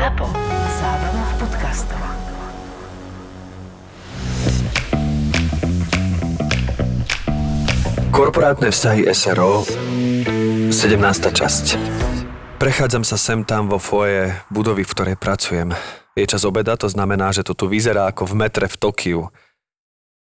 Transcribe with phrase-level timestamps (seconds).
[0.00, 0.32] ZAPO.
[0.80, 2.00] Zábrná v podcastov.
[8.08, 9.68] Korporátne vzťahy SRO
[10.72, 10.72] 17.
[11.36, 11.76] časť
[12.56, 15.76] Prechádzam sa sem tam vo foje budovy, v ktorej pracujem.
[16.16, 19.28] Je čas obeda, to znamená, že to tu vyzerá ako v metre v Tokiu.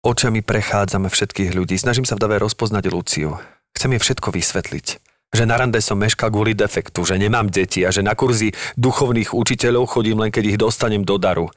[0.04, 1.80] Očami prechádzame všetkých ľudí.
[1.80, 3.40] Snažím sa v dave rozpoznať Luciu.
[3.72, 5.03] Chcem jej všetko vysvetliť.
[5.34, 9.34] Že na rande som meškal kvôli defektu, že nemám deti a že na kurzy duchovných
[9.34, 11.50] učiteľov chodím len keď ich dostanem do daru.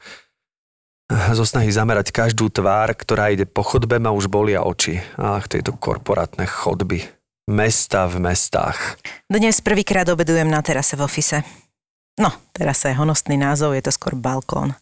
[1.08, 4.98] Zo snahy zamerať každú tvár, ktorá ide po chodbe, ma už bolia oči.
[5.16, 7.06] Ach, tieto korporátne chodby.
[7.48, 9.00] Mesta v mestách.
[9.30, 11.46] Dnes prvýkrát obedujem na terase v ofise.
[12.20, 14.76] No, terasa je honostný názov, je to skôr balkón.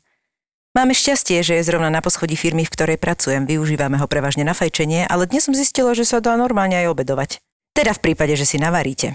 [0.74, 3.46] Máme šťastie, že je zrovna na poschodí firmy, v ktorej pracujem.
[3.46, 7.44] Využívame ho prevažne na fajčenie, ale dnes som zistila, že sa dá normálne aj obedovať.
[7.76, 9.12] Teda v prípade, že si navaríte.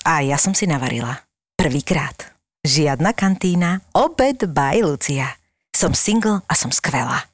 [0.00, 1.28] A ja som si navarila.
[1.60, 2.32] Prvýkrát.
[2.64, 5.36] Žiadna kantína, obed by Lucia.
[5.76, 7.28] Som single a som skvelá.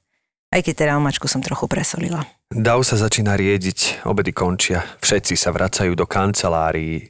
[0.51, 2.27] Aj keď teda omačku som trochu presolila.
[2.51, 4.83] Dav sa začína riediť, obedy končia.
[4.99, 7.07] Všetci sa vracajú do kancelárií.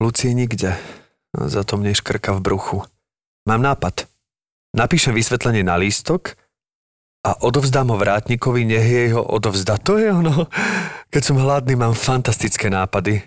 [0.00, 0.72] Lucie nikde.
[1.36, 2.78] Za to mne škrka v bruchu.
[3.44, 4.08] Mám nápad.
[4.72, 6.32] Napíšem vysvetlenie na lístok
[7.20, 9.76] a odovzdám ho vrátnikovi, nech jej ho odovzda.
[9.84, 10.48] To je ono.
[11.12, 13.20] Keď som hladný, mám fantastické nápady.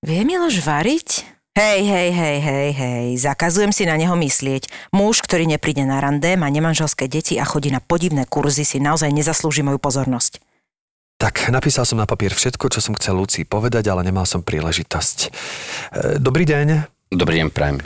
[0.00, 1.28] Vie Miloš variť?
[1.50, 4.94] Hej, hej, hej, hej, hej, zakazujem si na neho myslieť.
[4.94, 9.10] Muž, ktorý nepríde na rande, má nemanželské deti a chodí na podivné kurzy, si naozaj
[9.10, 10.40] nezaslúži moju pozornosť.
[11.20, 15.18] Tak, napísal som na papier všetko, čo som chcel Lucii povedať, ale nemal som príležitosť.
[15.26, 15.28] E,
[16.16, 16.86] Dobrý deň.
[17.12, 17.82] Dobrý deň, prajem.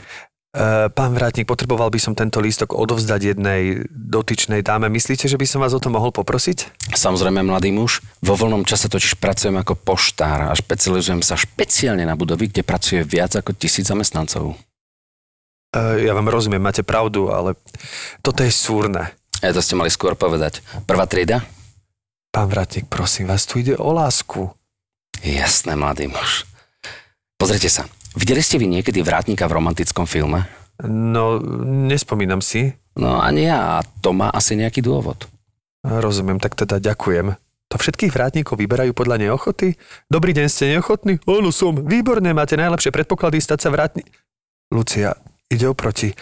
[0.55, 4.87] E, Pán Vrátnik, potreboval by som tento lístok odovzdať jednej dotyčnej dáme.
[4.87, 6.71] Myslíte, že by som vás o to mohol poprosiť?
[6.95, 7.99] Samozrejme, mladý muž.
[8.23, 13.03] Vo voľnom čase totiž pracujem ako poštár a špecializujem sa špeciálne na budovy, kde pracuje
[13.03, 14.55] viac ako tisíc zamestnancov.
[15.75, 17.59] E, Ja vám rozumiem, máte pravdu, ale
[18.23, 19.11] toto je súrne.
[19.43, 20.63] Ja to ste mali skôr povedať.
[20.87, 21.43] Prvá trieda?
[22.31, 24.55] Pán Vrátnik, prosím vás, tu ide o lásku.
[25.19, 26.47] Jasné, mladý muž.
[27.35, 27.83] Pozrite sa.
[28.15, 30.47] Videli ste vy niekedy vrátnika v romantickom filme?
[30.87, 31.39] No,
[31.87, 32.71] nespomínam si.
[32.95, 35.27] No ani ja, a to má asi nejaký dôvod.
[35.83, 37.35] Rozumiem, tak teda ďakujem.
[37.69, 39.75] To všetkých vrátnikov vyberajú podľa neochoty?
[40.07, 41.19] Dobrý deň, ste neochotní?
[41.27, 41.75] Áno, som.
[41.75, 44.07] Výborné, máte najlepšie predpoklady stať sa vrátni...
[44.71, 45.13] Lucia,
[45.51, 46.15] ide oproti.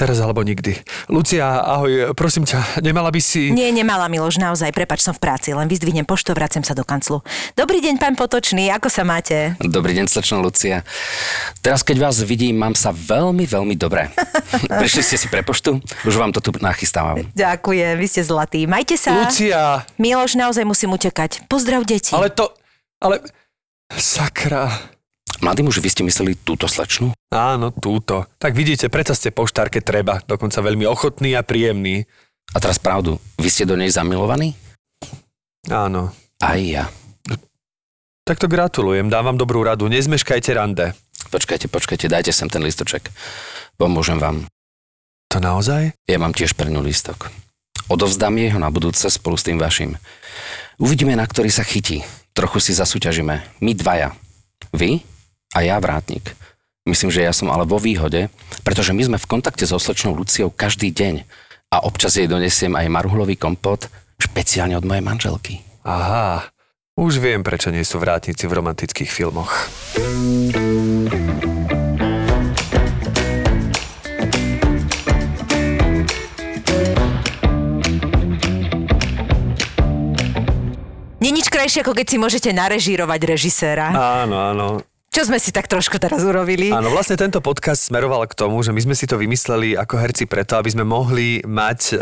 [0.00, 0.80] Teraz alebo nikdy.
[1.12, 3.52] Lucia, ahoj, prosím ťa, nemala by si...
[3.52, 7.20] Nie, nemala Miloš, naozaj, prepač, som v práci, len vyzdvihnem pošto, vracem sa do kanclu.
[7.52, 9.52] Dobrý deň, pán Potočný, ako sa máte?
[9.60, 10.88] Dobrý deň, slečna Lucia.
[11.60, 14.08] Teraz, keď vás vidím, mám sa veľmi, veľmi dobre.
[14.80, 15.84] Prišli ste si pre poštu?
[16.08, 17.20] Už vám to tu nachystávam.
[17.36, 18.64] Ďakujem, vy ste zlatí.
[18.64, 19.12] Majte sa.
[19.12, 21.44] Lucia, Miloš, naozaj musím utekať.
[21.44, 22.16] Pozdrav deti.
[22.16, 22.48] ale to...
[23.04, 23.20] Ale...
[23.92, 24.96] Sakra.
[25.40, 27.16] Mladý muž, vy ste mysleli túto slečnu?
[27.32, 28.28] Áno, túto.
[28.36, 30.14] Tak vidíte, predsa ste poštár, keď treba.
[30.28, 32.04] Dokonca veľmi ochotný a príjemný.
[32.52, 34.52] A teraz pravdu, vy ste do nej zamilovaní?
[35.72, 36.12] Áno.
[36.44, 36.92] Aj ja.
[38.28, 39.88] Tak to gratulujem, dám vám dobrú radu.
[39.88, 40.92] Nezmeškajte rande.
[41.32, 43.08] Počkajte, počkajte, dajte sem ten listoček.
[43.80, 44.44] Pomôžem vám.
[45.32, 45.96] To naozaj?
[46.04, 47.32] Ja mám tiež pre ňu lístok.
[47.88, 49.96] Odovzdám jej ho na budúce spolu s tým vašim.
[50.76, 52.04] Uvidíme, na ktorý sa chytí.
[52.36, 53.64] Trochu si zasúťažíme.
[53.64, 54.12] My dvaja.
[54.76, 55.00] Vy
[55.54, 56.34] a ja vrátnik.
[56.86, 58.32] Myslím, že ja som ale vo výhode,
[58.64, 61.22] pretože my sme v kontakte so slečnou Luciou každý deň
[61.70, 63.86] a občas jej donesiem aj marhulový kompot
[64.18, 65.54] špeciálne od mojej manželky.
[65.84, 66.48] Aha,
[66.96, 69.52] už viem, prečo nie sú vrátnici v romantických filmoch.
[81.60, 83.92] Krajšie, ako keď si môžete narežírovať režiséra.
[83.92, 84.80] Áno, áno.
[85.10, 86.70] Čo sme si tak trošku teraz urobili?
[86.70, 90.22] Áno, vlastne tento podcast smeroval k tomu, že my sme si to vymysleli ako herci
[90.30, 91.94] preto, aby sme mohli mať e,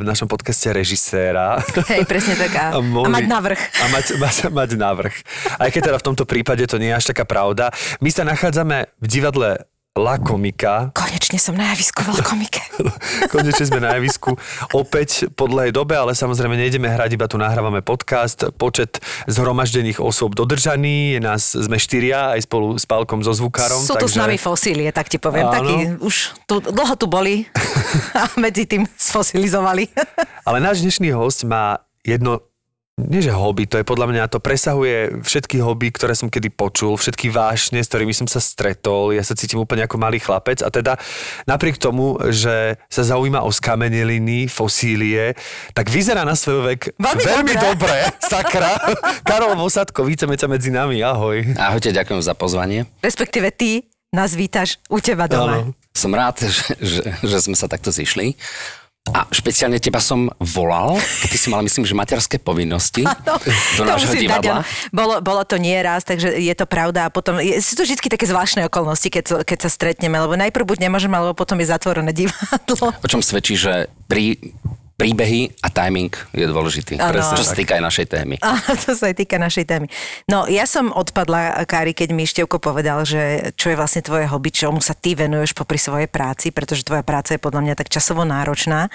[0.00, 1.60] v našom podcaste režiséra.
[1.60, 2.56] Hej, presne tak.
[2.56, 3.60] A, a, mohli- mať navrh.
[3.60, 5.12] A mať, mať, mať navrh.
[5.60, 7.68] Aj keď teda v tomto prípade to nie je až taká pravda.
[8.00, 9.60] My sa nachádzame v divadle
[9.94, 10.90] La Komika.
[10.90, 12.58] Konečne som na javisku v komike.
[13.32, 14.34] Konečne sme na javisku
[14.74, 18.50] opäť po dlhej dobe, ale samozrejme nejdeme hrať, iba tu nahrávame podcast.
[18.58, 18.98] Počet
[19.30, 23.78] zhromaždených osôb dodržaný, je nás, sme štyria aj spolu s Pálkom so zvukárom.
[23.86, 25.46] Sú tu s nami fosílie, tak ti poviem.
[25.46, 25.62] Áno.
[25.62, 26.14] Takí už
[26.50, 27.46] tu, dlho tu boli
[28.18, 29.94] a medzi tým sfosilizovali.
[30.42, 32.42] Ale náš dnešný host má jedno
[32.94, 36.94] nie že hobby, to je podľa mňa, to presahuje všetky hobby, ktoré som kedy počul,
[36.94, 40.70] všetky vášne, s ktorými som sa stretol, ja sa cítim úplne ako malý chlapec a
[40.70, 40.94] teda
[41.42, 45.34] napriek tomu, že sa zaujíma o skameneliny, fosílie,
[45.74, 47.66] tak vyzerá na svoj vek Veľmi veľmi dobre.
[47.66, 48.78] dobre, sakra.
[49.26, 51.42] Karol Vosadko, vítame ťa medzi nami, ahoj.
[51.58, 52.86] Ahojte, ďakujem za pozvanie.
[53.02, 55.66] Respektíve ty nás vítaš u teba doma.
[55.66, 55.74] Áno.
[55.90, 58.38] som rád, že, že, že sme sa takto zišli.
[59.12, 60.96] A špeciálne teba som volal,
[61.28, 63.36] ty si mala, myslím, že materské povinnosti No,
[63.76, 64.54] do nášho dať, divadla.
[64.56, 64.62] áno.
[64.96, 68.00] bolo, bolo to nie raz, takže je to pravda a potom je, sú to vždy
[68.00, 72.16] také zvláštne okolnosti, keď, keď sa stretneme, lebo najprv buď nemôžem, alebo potom je zatvorené
[72.16, 72.96] divadlo.
[72.96, 74.40] O čom svedčí, že prí,
[75.04, 76.96] príbehy a timing je dôležitý.
[76.96, 77.12] Áno.
[77.12, 78.34] Presne, čo sa týka aj našej témy.
[78.44, 79.86] Áno, to sa aj týka našej témy.
[80.24, 84.48] No, ja som odpadla, Kári, keď mi Števko povedal, že čo je vlastne tvoje hobby,
[84.48, 88.24] čomu sa ty venuješ popri svojej práci, pretože tvoja práca je podľa mňa tak časovo
[88.24, 88.88] náročná,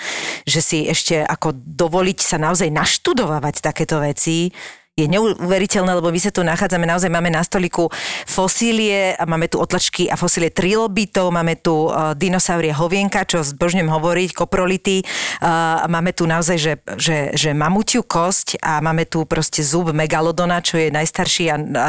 [0.49, 4.49] že si ešte ako dovoliť sa naozaj naštudovať takéto veci,
[4.99, 7.87] je neuveriteľné, lebo my sa tu nachádzame, naozaj máme na stoliku
[8.27, 13.89] fosílie a máme tu otlačky a fosílie trilobitov, máme tu uh, dinosaurie hovienka, čo zbožňujem
[13.89, 19.63] hovoriť, koprolity, uh, máme tu naozaj, že, že, že mamutiu kosť a máme tu proste
[19.63, 21.85] zub megalodona, čo je najstarší a, a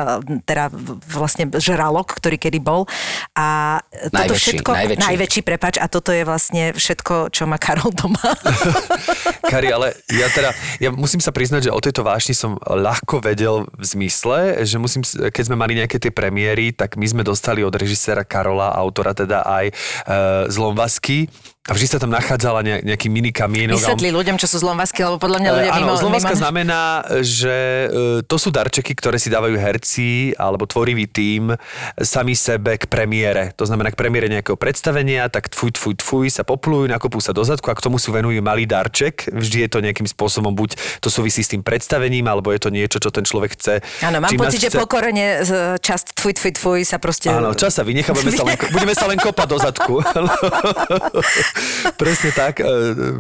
[0.46, 0.70] teda
[1.10, 2.86] vlastne žralok, ktorý kedy bol.
[3.34, 3.80] A
[4.10, 5.02] toto Najväčší, všetko, najväčší.
[5.04, 8.20] najväčší, prepač, a toto je vlastne všetko, čo má Karol doma.
[9.52, 12.56] Kari, ale ja teda, ja musím sa priznať, že o tejto vášni som
[13.00, 17.22] ľahko vedel v zmysle, že musím, keď sme mali nejaké tie premiéry, tak my sme
[17.24, 19.74] dostali od režiséra Karola, autora teda aj e,
[20.52, 21.32] Zlomvasky
[21.70, 23.78] a vždy sa tam nachádzala ne, nejaký mini kamienok.
[23.78, 25.94] Vysvetli ľuďom, čo sú zlomvasky, lebo podľa mňa ľudia E, mimo...
[25.94, 26.42] Áno, zlomovska mimo...
[26.42, 26.82] znamená,
[27.22, 27.56] že
[27.86, 31.54] e, to sú darčeky, ktoré si dávajú herci alebo tvorivý tím
[31.94, 33.54] sami sebe k premiére.
[33.54, 37.46] To znamená k premiére nejakého predstavenia, tak tfuj, tfuj, tfuj sa poplujú, nakopú sa do
[37.46, 39.30] zadku a k tomu si venujú malý darček.
[39.30, 42.98] Vždy je to nejakým spôsobom, buď to súvisí s tým predstavením, alebo je to niečo,
[42.98, 43.78] čo ten človek chce.
[44.02, 47.30] Áno, mám čím pocit, že chce- pokorene z- časť tfuj, tfuj, tfuj sa proste...
[47.30, 49.94] Áno, čas sa vynechá, budeme sa len, budeme sa len kopať do zadku.
[51.96, 52.66] Presne tak, e,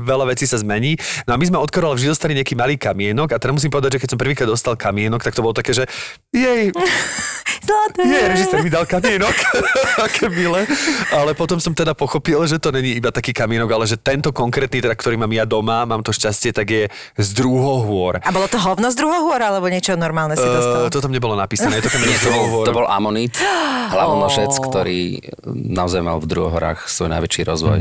[0.00, 0.96] veľa vecí sa zmení.
[1.26, 3.96] No a my sme od Karola vždy dostali nejaký malý kamienok a teraz musím povedať,
[3.96, 5.84] že keď som prvýkrát dostal kamienok, tak to bolo také, že
[6.30, 6.70] jej,
[7.70, 8.02] Zlaté.
[8.02, 9.30] nie, režisér mi dal kamienok,
[10.06, 10.66] aké milé.
[11.14, 14.82] Ale potom som teda pochopil, že to není iba taký kamienok, ale že tento konkrétny,
[14.82, 16.84] teda, ktorý mám ja doma, mám to šťastie, tak je
[17.14, 18.18] z druhohôr.
[18.26, 20.88] A bolo to hovno z druhohôra, alebo niečo normálne si dostal?
[20.88, 22.64] Uh, to tam nebolo napísané, je to kamienok z to bol, druhohôr.
[22.66, 23.34] to bol amonit,
[23.94, 24.62] hlavonožec, Ó.
[24.66, 27.80] ktorý naozaj mal v druhohorách svoj najväčší rozvoj.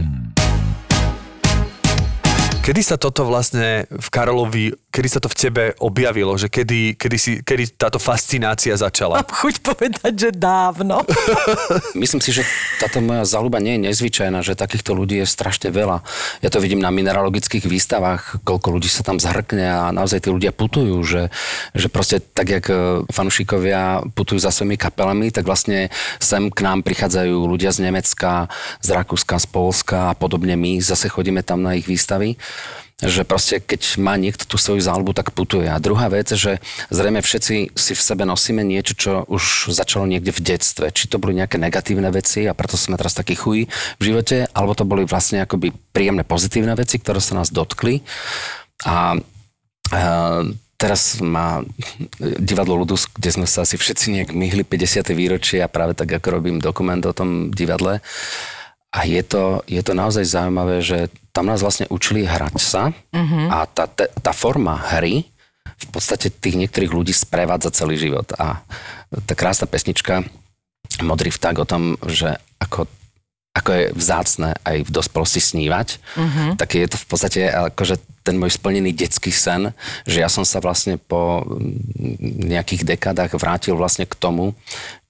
[2.70, 7.18] Kedy sa toto vlastne v Karolovi, kedy sa to v tebe objavilo, že kedy, kedy,
[7.22, 9.22] si, kedy táto fascinácia začala?
[9.22, 11.06] Mám chuť povedať, že dávno.
[12.02, 12.42] Myslím si, že
[12.82, 16.02] táto moja záľuba nie je nezvyčajná, že takýchto ľudí je strašne veľa.
[16.42, 20.50] Ja to vidím na mineralogických výstavách, koľko ľudí sa tam zhrkne a naozaj tí ľudia
[20.50, 21.30] putujú, že,
[21.78, 26.82] že proste tak, jak e, fanúšikovia putujú za svojimi kapelami, tak vlastne sem k nám
[26.82, 28.50] prichádzajú ľudia z Nemecka,
[28.82, 32.42] z Rakúska, z Polska a podobne my zase chodíme tam na ich výstavy
[33.00, 35.72] že proste keď má niekto tú svoju záľubu, tak putuje.
[35.72, 36.60] A druhá vec, že
[36.92, 40.92] zrejme všetci si v sebe nosíme niečo, čo už začalo niekde v detstve.
[40.92, 44.76] Či to boli nejaké negatívne veci a preto sme teraz takí chuj v živote, alebo
[44.76, 48.04] to boli vlastne akoby príjemné pozitívne veci, ktoré sa nás dotkli.
[48.84, 49.16] A,
[49.96, 50.02] a
[50.76, 51.64] teraz má
[52.20, 55.08] divadlo Ludus, kde sme sa asi všetci nejak myhli 50.
[55.16, 58.04] výročie a práve tak, ako robím dokument o tom divadle.
[58.90, 61.08] A je to, je to naozaj zaujímavé, že
[61.40, 63.48] tam nás vlastne učili hrať sa mm-hmm.
[63.48, 65.24] a tá, tá, forma hry
[65.64, 68.28] v podstate tých niektorých ľudí sprevádza celý život.
[68.36, 68.60] A
[69.24, 70.28] tá krásna pesnička
[71.00, 72.84] Modrý vták o tom, že ako,
[73.56, 75.88] ako je vzácne aj v dospelosti snívať,
[76.20, 76.50] mm-hmm.
[76.60, 77.96] tak je to v podstate akože
[78.28, 79.72] ten môj splnený detský sen,
[80.04, 81.48] že ja som sa vlastne po
[82.20, 84.60] nejakých dekádach vrátil vlastne k tomu,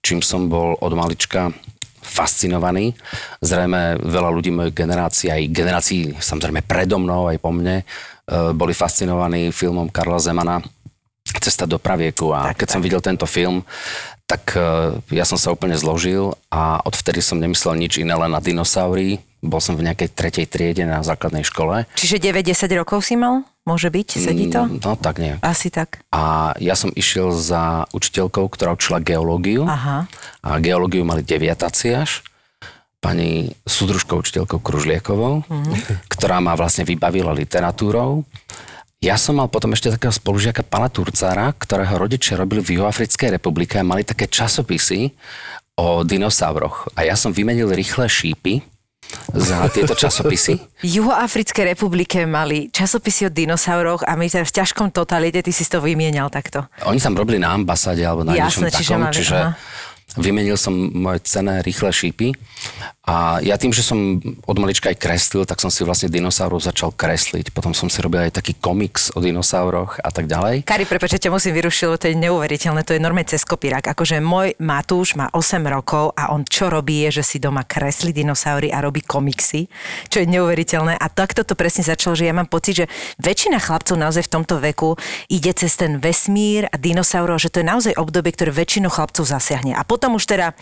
[0.05, 1.49] čím som bol od malička
[2.09, 2.97] fascinovaný.
[3.39, 7.85] Zrejme veľa ľudí mojej generácie, aj generácií samozrejme predo mnou, aj po mne, e,
[8.57, 10.57] boli fascinovaní filmom Karla Zemana
[11.29, 12.73] Cesta do pravieku a tak, keď tak.
[12.73, 13.61] som videl tento film,
[14.25, 18.41] tak e, ja som sa úplne zložil a odvtedy som nemyslel nič iné len na
[18.41, 19.21] dinosaury.
[19.39, 21.85] Bol som v nejakej tretej triede na základnej škole.
[21.95, 23.45] Čiže 9-10 rokov si mal?
[23.69, 24.09] Môže byť?
[24.17, 24.65] Sedí to?
[24.65, 25.37] Mm, No tak nie.
[25.45, 26.01] Asi tak.
[26.09, 29.69] A ja som išiel za učiteľkou, ktorá učila geológiu.
[29.69, 30.09] Aha.
[30.41, 32.25] A geológiu mali deviatáci až.
[32.97, 35.73] Pani súdružkou učiteľkou Kružliekovou, mm.
[36.11, 38.25] ktorá ma vlastne vybavila literatúrou.
[38.99, 43.79] Ja som mal potom ešte takého spolužiaka pana Turcára, ktorého rodičia robili v Juhoafrickej republike
[43.79, 45.15] a mali také časopisy
[45.79, 46.91] o dinosauroch.
[46.99, 48.59] A ja som vymenil rýchle šípy
[49.33, 50.57] za tieto časopisy.
[50.81, 55.65] V Juhoafrickej republike mali časopisy o dinosauroch a my teraz v ťažkom totalite, ty si
[55.65, 56.65] to vymienial takto.
[56.85, 59.51] Oni tam robili na ambasáde alebo na Jasné, niečom čiže takom, mali- čiže aha.
[60.17, 62.27] vymenil som moje cené rýchle šípy
[63.09, 66.93] A ja tým, že som od malička aj kreslil, tak som si vlastne dinosaurov začal
[66.93, 67.49] kresliť.
[67.49, 70.61] Potom som si robil aj taký komiks o dinosauroch a tak ďalej.
[70.69, 73.89] Kari, prepáč, ťa musím vyrušiť, to je neuveriteľné, to je normálne cez kopírak.
[73.89, 78.13] Akože môj Matúš má 8 rokov a on čo robí je, že si doma kreslí
[78.13, 79.65] dinosaury a robí komiksy,
[80.05, 80.93] čo je neuveriteľné.
[80.93, 82.85] A takto to presne začalo, že ja mám pocit, že
[83.17, 84.93] väčšina chlapcov naozaj v tomto veku
[85.33, 89.73] ide cez ten vesmír a dinosaurov, že to je naozaj obdobie, ktoré väčšinu chlapcov zasiahne.
[89.73, 90.53] A potom už teda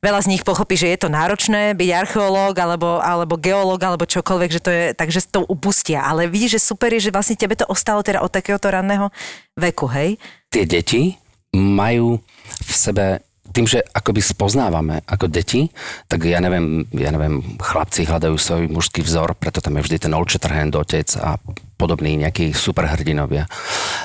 [0.00, 4.50] veľa z nich pochopí, že je to náročné byť archeológ alebo, alebo geológ alebo čokoľvek,
[4.54, 6.06] že to je, takže to upustia.
[6.06, 9.10] Ale vidíš, že super je, že vlastne tebe to ostalo teda od takéhoto ranného
[9.58, 10.14] veku, hej?
[10.54, 11.18] Tie deti
[11.52, 12.22] majú
[12.62, 15.68] v sebe tým, že akoby spoznávame ako deti,
[16.08, 20.16] tak ja neviem, ja neviem, chlapci hľadajú svoj mužský vzor, preto tam je vždy ten
[20.16, 21.36] Olčetrhend otec a
[21.82, 23.50] podobní nejakí superhrdinovia.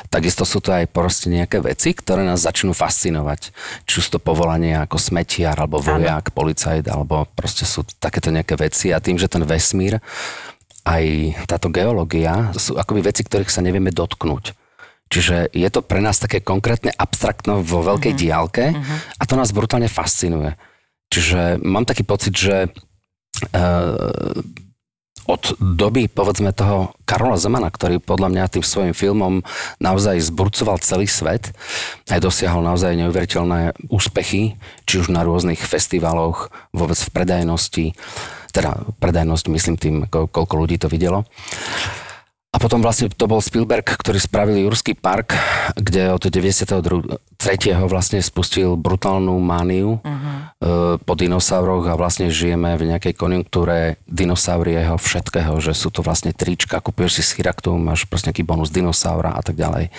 [0.09, 3.53] Takisto sú to aj proste nejaké veci, ktoré nás začnú fascinovať.
[3.85, 8.89] Či sú to povolanie ako smetiar, alebo vojak, policajt, alebo proste sú takéto nejaké veci.
[8.89, 10.01] A tým, že ten vesmír,
[10.89, 11.05] aj
[11.45, 14.57] táto geológia sú akoby veci, ktorých sa nevieme dotknúť
[15.07, 18.23] Čiže je to pre nás také konkrétne abstraktno vo veľkej uh-huh.
[18.27, 18.97] diálke uh-huh.
[19.19, 20.59] a to nás brutálne fascinuje.
[21.07, 23.95] Čiže mám taký pocit, že uh,
[25.27, 29.43] od doby, povedzme, toho Karola Zemana, ktorý podľa mňa tým svojim filmom
[29.83, 31.51] naozaj zburcoval celý svet,
[32.07, 34.55] aj dosiahol naozaj neuveriteľné úspechy,
[34.87, 37.85] či už na rôznych festivaloch, vôbec v predajnosti,
[38.55, 41.27] teda predajnosť myslím tým, koľko ľudí to videlo.
[42.57, 45.37] A potom vlastne to bol Spielberg, ktorý spravil Jurský park,
[45.77, 47.13] kde od 93.
[47.85, 50.97] vlastne spustil brutálnu mániu uh-huh.
[50.97, 56.81] po dinosauroch a vlastne žijeme v nejakej konjunktúre dinosaurieho všetkého, že sú to vlastne trička,
[56.81, 59.93] kupuješ si schiraktu, máš proste nejaký bonus dinosaura a tak ďalej.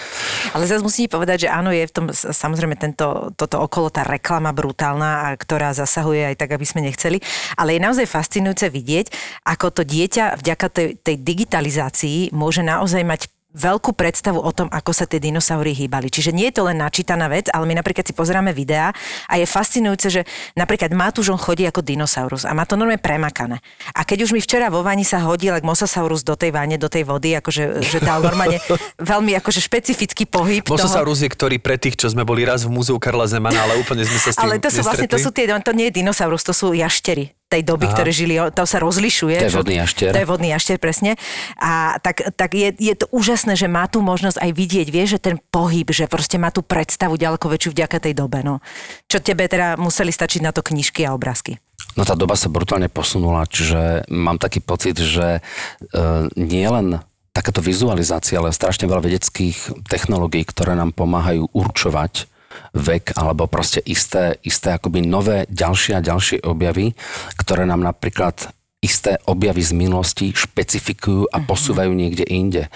[0.50, 4.50] Ale zase musím povedať, že áno, je v tom samozrejme tento, toto okolo tá reklama
[4.50, 7.22] brutálna, ktorá zasahuje aj tak, aby sme nechceli,
[7.54, 9.14] ale je naozaj fascinujúce vidieť,
[9.46, 14.92] ako to dieťa vďaka tej, tej digitalizácii môže naozaj mať veľkú predstavu o tom, ako
[14.92, 16.12] sa tie dinosaury hýbali.
[16.12, 18.92] Čiže nie je to len načítaná vec, ale my napríklad si pozeráme videá
[19.24, 23.64] a je fascinujúce, že napríklad Matúš on chodí ako dinosaurus a má to normálne premakané.
[23.96, 26.92] A keď už mi včera vo vani sa hodil ako mosasaurus do tej vane, do
[26.92, 28.60] tej vody, akože že dal normálne
[29.00, 30.68] veľmi akože špecifický pohyb.
[30.68, 31.26] Mosasaurus toho...
[31.26, 34.20] je, ktorý pre tých, čo sme boli raz v múzeu Karla Zemana, ale úplne sme
[34.20, 36.52] sa s tým Ale to sú vlastne, to sú tie, to nie je dinosaurus, to
[36.52, 37.94] sú jaštery tej doby, Aha.
[37.96, 39.40] ktoré žili, to sa rozlišuje.
[39.40, 40.12] To je vodný jaštier.
[40.12, 41.16] To je vodný jaštier, presne.
[41.56, 45.16] A tak, tak je, je to úžasné, že má tu možnosť aj vidieť, vie, že
[45.16, 48.44] ten pohyb, že proste má tú predstavu ďaleko väčšiu vďaka tej dobe.
[48.44, 48.60] No.
[49.08, 51.56] Čo tebe teda museli stačiť na to knižky a obrázky?
[51.96, 56.00] No tá doba sa brutálne posunula, čiže mám taký pocit, že e,
[56.36, 57.00] nie len
[57.32, 62.28] takáto vizualizácia, ale strašne veľa vedeckých technológií, ktoré nám pomáhajú určovať
[62.74, 66.92] vek alebo proste isté, isté akoby nové ďalšie a ďalšie objavy,
[67.40, 71.44] ktoré nám napríklad isté objavy z minulosti špecifikujú a mhm.
[71.46, 72.70] posúvajú niekde inde.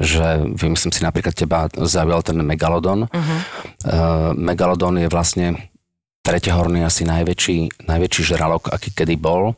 [0.00, 3.06] Že vymyslím si napríklad teba zaujal ten megalodon.
[3.06, 3.38] Uh-huh.
[3.84, 5.70] Uh, megalodon je vlastne
[6.24, 9.52] treťahorný asi najväčší, najväčší žralok, aký kedy bol.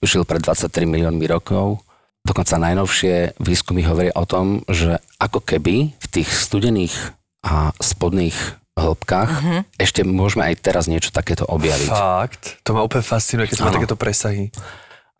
[0.00, 1.84] Žil pred 23 miliónmi rokov.
[2.20, 6.92] Dokonca najnovšie výskumy hovoria o tom, že ako keby v tých studených
[7.40, 9.30] a spodných hĺbkach.
[9.30, 9.60] Uh-huh.
[9.76, 11.88] Ešte môžeme aj teraz niečo takéto objaviť.
[11.92, 12.42] Fakt?
[12.64, 14.48] To ma úplne fascinuje, keď má takéto presahy.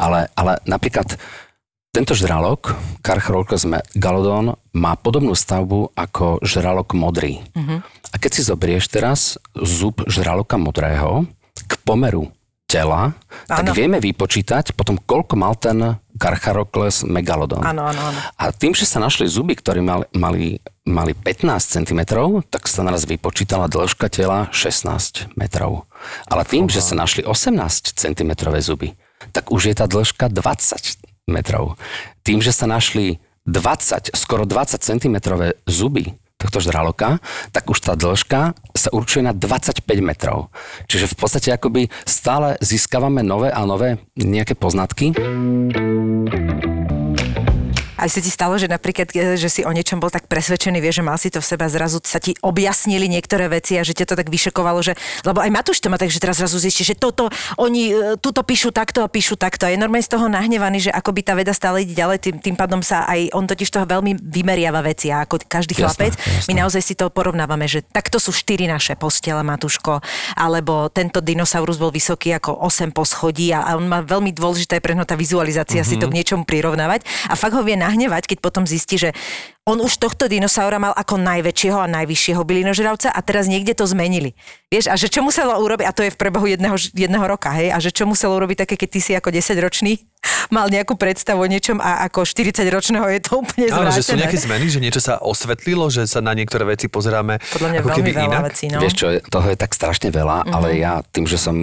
[0.00, 1.20] Ale, ale napríklad
[1.90, 3.66] tento žralok, Carcharocus
[3.98, 7.42] galodon, má podobnú stavbu ako žralok modrý.
[7.52, 7.82] Uh-huh.
[8.10, 11.26] A keď si zobrieš teraz zub žraloka modrého
[11.66, 12.30] k pomeru
[12.70, 13.18] tela,
[13.50, 13.58] ano.
[13.58, 17.66] tak vieme vypočítať potom, koľko mal ten Carcharocles megalodon.
[17.66, 18.18] Áno, áno, áno.
[18.38, 21.46] A tým, že sa našli zuby, ktorí mali, mali, mali 15
[21.80, 22.00] cm,
[22.50, 25.86] tak sa naraz vypočítala dĺžka tela 16 metrov.
[26.26, 26.74] Ale tým, Oha.
[26.74, 28.30] že sa našli 18 cm
[28.60, 28.98] zuby,
[29.30, 31.78] tak už je tá dĺžka 20 metrov.
[32.26, 35.16] Tým, že sa našli 20, skoro 20 cm
[35.64, 37.20] zuby, tohto žraloka,
[37.52, 40.48] tak už tá dĺžka sa určuje na 25 metrov.
[40.88, 45.12] Čiže v podstate akoby stále získavame nové a nové nejaké poznatky.
[48.00, 51.00] Aj sa ti stalo, že napríklad, e, že si o niečom bol tak presvedčený, vieš,
[51.00, 53.92] že mal si to v sebe a zrazu sa ti objasnili niektoré veci a že
[53.92, 54.96] ťa to tak vyšekovalo, že,
[55.28, 57.28] lebo aj Matúš to má tak, že teraz zrazu zistí, že toto,
[57.60, 59.68] oni e, tuto píšu takto a píšu takto.
[59.68, 62.36] A je normálne z toho nahnevaný, že ako by tá veda stále ide ďalej, tým,
[62.40, 66.48] tým pádom sa aj, on totiž toho veľmi vymeriava veci a ako každý chlapec, jasné.
[66.48, 70.00] my naozaj si to porovnávame, že takto sú štyri naše postele, Matúško,
[70.40, 74.96] alebo tento dinosaurus bol vysoký ako 8 poschodí a, a on má veľmi dôležité pre
[75.00, 75.96] tá vizualizácia mm-hmm.
[75.96, 79.10] si to k niečomu prirovnávať a fakt ho vie nahnevať, keď potom zistí, že
[79.62, 84.32] on už tohto dinosaura mal ako najväčšieho a najvyššieho bylinožravca a teraz niekde to zmenili.
[84.66, 87.68] Vieš, a že čo muselo urobiť, a to je v prebehu jedného, jedného roka, hej,
[87.68, 90.00] a že čo muselo urobiť také, keď ty si ako 10-ročný
[90.50, 93.96] mal nejakú predstavu o niečom a ako 40-ročného je to úplne Áno, zvrátené.
[93.96, 97.68] že sú nejaké zmeny, že niečo sa osvetlilo, že sa na niektoré veci pozeráme Podľa
[97.68, 98.42] mňa ako veľmi keby veľa inak.
[98.46, 98.78] vecí, no.
[98.80, 100.52] Vieš čo, toho je tak strašne veľa, Mhm.
[100.52, 101.54] ale ja tým, že som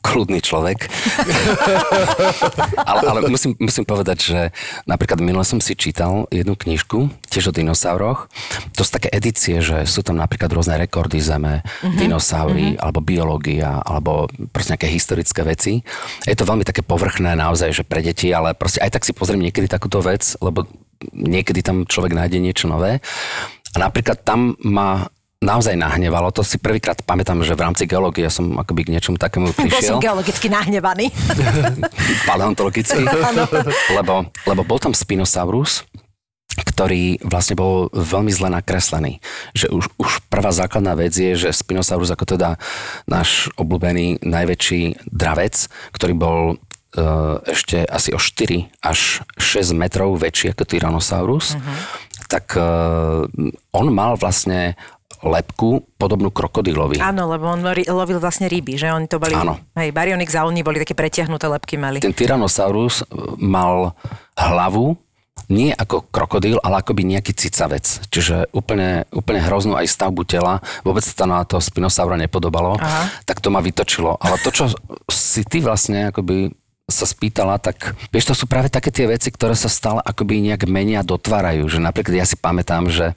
[0.00, 0.86] kľudný človek,
[2.90, 4.40] ale, ale musím, musím povedať, že
[4.84, 6.98] napríklad minule som si čítal jednu knižku,
[7.28, 8.26] tiež o dinosauroch.
[8.74, 11.96] To sú také edície, že sú tam napríklad rôzne rekordy Zeme, Mhm.
[11.96, 15.80] dinosaury, alebo biológia, alebo proste nejaké historické veci.
[16.22, 19.40] Je to veľmi také povrchné naozaj, že pre deti, ale proste aj tak si pozriem
[19.40, 20.66] niekedy takúto vec, lebo
[21.12, 22.98] niekedy tam človek nájde niečo nové.
[23.72, 28.56] A napríklad tam ma naozaj nahnevalo, to si prvýkrát pamätám, že v rámci geológie som
[28.56, 31.12] akoby k niečomu takému Bol som prišiel, geologicky nahnevaný.
[32.30, 33.04] paleontologický,
[33.92, 35.84] lebo, lebo bol tam Spinosaurus,
[36.56, 39.20] ktorý vlastne bol veľmi zle nakreslený.
[39.52, 42.56] Že už, už prvá základná vec je, že Spinosaurus ako teda
[43.04, 46.54] náš obľúbený najväčší dravec, ktorý bol e,
[47.52, 51.76] ešte asi o 4 až 6 metrov väčší ako Tyrannosaurus, uh-huh.
[52.32, 52.64] tak e,
[53.76, 54.76] on mal vlastne
[55.24, 57.00] lepku podobnú krokodílovi.
[57.00, 59.56] Áno, lebo on lovil vlastne ryby, že oni to boli, Áno.
[59.74, 62.04] hej, Baryonyx a oni boli také pretiahnuté lepky mali.
[62.04, 63.02] Ten Tyrannosaurus
[63.40, 63.96] mal
[64.36, 64.94] hlavu
[65.46, 67.84] nie ako krokodíl, ale akoby nejaký cicavec.
[68.10, 70.58] Čiže úplne, úplne hroznú aj stavbu tela.
[70.82, 72.74] Vôbec sa na to Spinosaura nepodobalo.
[72.82, 73.06] Aha.
[73.22, 74.18] Tak to ma vytočilo.
[74.18, 74.72] Ale to, čo
[75.06, 76.50] si ty vlastne akoby
[76.86, 80.70] sa spýtala, tak vieš, to sú práve také tie veci, ktoré sa stále akoby nejak
[80.70, 81.66] menia, dotvárajú.
[81.66, 83.10] Že napríklad ja si pamätám, že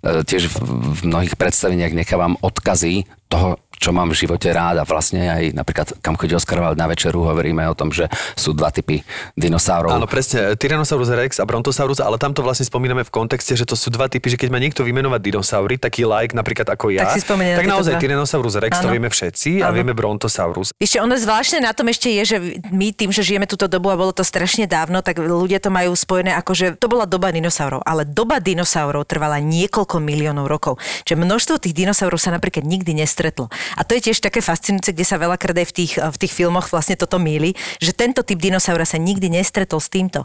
[0.00, 0.56] e, tiež v,
[0.96, 5.98] v mnohých predstaveniach nechávam odkazy toho, čo mám v živote rád a vlastne aj napríklad,
[5.98, 8.06] kam chodí Oskar Wilde na večeru, hovoríme o tom, že
[8.38, 9.02] sú dva typy
[9.34, 9.90] dinosaurov.
[9.90, 13.74] Áno, presne, Tyrannosaurus rex a Brontosaurus, ale tam to vlastne spomíname v kontexte, že to
[13.74, 17.18] sú dva typy, že keď má niekto vymenovať dinosaury, taký like napríklad ako ja, Tak
[17.18, 18.02] si na tak naozaj dva.
[18.06, 18.94] Tyrannosaurus rex to Áno.
[18.94, 19.74] vieme všetci a Áno.
[19.74, 20.70] vieme Brontosaurus.
[20.78, 22.36] Ešte ono zvláštne na tom ešte je, že
[22.70, 25.90] my tým, že žijeme túto dobu a bolo to strašne dávno, tak ľudia to majú
[25.98, 30.78] spojené ako, že to bola doba dinosaurov, ale doba dinosaurov trvala niekoľko miliónov rokov.
[31.02, 33.50] Čiže množstvo tých dinosaurov sa napríklad nikdy nestretlo.
[33.76, 36.68] A to je tiež také fascinujúce, kde sa veľakrát aj v tých, v tých filmoch
[36.68, 40.24] vlastne toto míli, že tento typ dinosaura sa nikdy nestretol s týmto.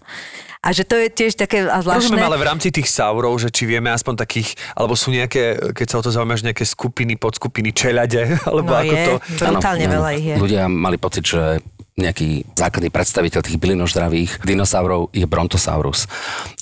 [0.62, 2.18] A že to je tiež také zvláštne.
[2.18, 5.86] Rozumiem, ale v rámci tých saurov, že či vieme aspoň takých, alebo sú nejaké, keď
[5.88, 9.14] sa o to zaujímaš, nejaké skupiny, podskupiny čeľade, alebo No ako je, to...
[9.48, 9.94] brutálne áno.
[10.02, 10.36] veľa ich je.
[10.36, 11.62] Ľudia mali pocit, že
[11.98, 16.06] nejaký základný predstaviteľ tých bylinoždravých dinosaurov je Brontosaurus.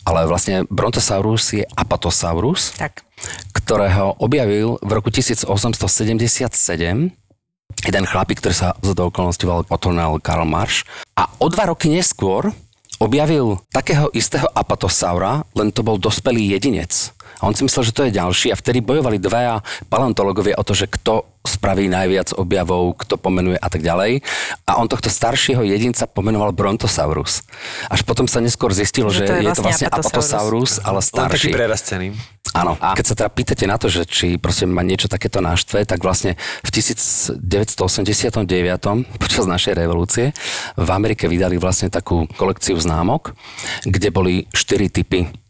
[0.08, 3.04] Ale vlastne Brontosaurus je Apatosaurus, Tak.
[3.65, 5.49] Ktorého objavil v roku 1877
[7.82, 10.86] jeden chlapík, ktorý sa z okolností volal Otonel Karl Marsh.
[11.17, 12.54] A o dva roky neskôr
[13.01, 17.10] objavil takého istého apatosaura, len to bol dospelý jedinec.
[17.45, 20.73] A on si myslel, že to je ďalší a vtedy bojovali dvaja paleontológovia o to,
[20.73, 24.25] že kto spraví najviac objavov, kto pomenuje a tak ďalej.
[24.65, 27.45] A on tohto staršieho jedinca pomenoval Brontosaurus.
[27.86, 31.05] Až potom sa neskôr zistilo, Že že, to je je to vlastne vlastne apatosaurus, ale
[31.05, 31.49] Len taký starší.
[31.53, 32.08] prerastený.
[32.58, 32.73] Áno.
[32.81, 36.01] A keď sa teda pýtate na to, že či proste ma niečo takéto naštve, tak
[36.01, 36.34] vlastne
[36.65, 37.38] v 1989.
[39.21, 40.34] počas našej revolúcie
[40.73, 43.38] v Amerike vydali vlastne takú kolekciu známok,
[43.86, 45.44] kde boli štyri typy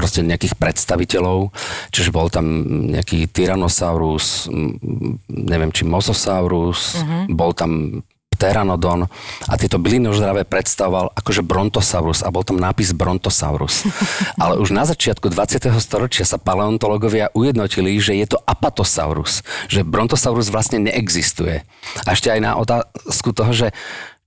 [0.00, 1.52] proste nejakých predstaviteľov,
[1.92, 2.48] čiže bol tam
[2.88, 4.48] nejaký Tyrannosaurus,
[5.28, 7.28] neviem, či Mosasaurus, uh-huh.
[7.28, 8.00] bol tam
[8.40, 9.04] Pteranodon
[9.44, 13.84] a tieto bylinožravé predstavoval akože Brontosaurus a bol tam nápis Brontosaurus.
[14.40, 15.68] Ale už na začiatku 20.
[15.76, 21.68] storočia sa paleontológovia ujednotili, že je to Apatosaurus, že Brontosaurus vlastne neexistuje.
[22.08, 23.68] A ešte aj na otázku toho, že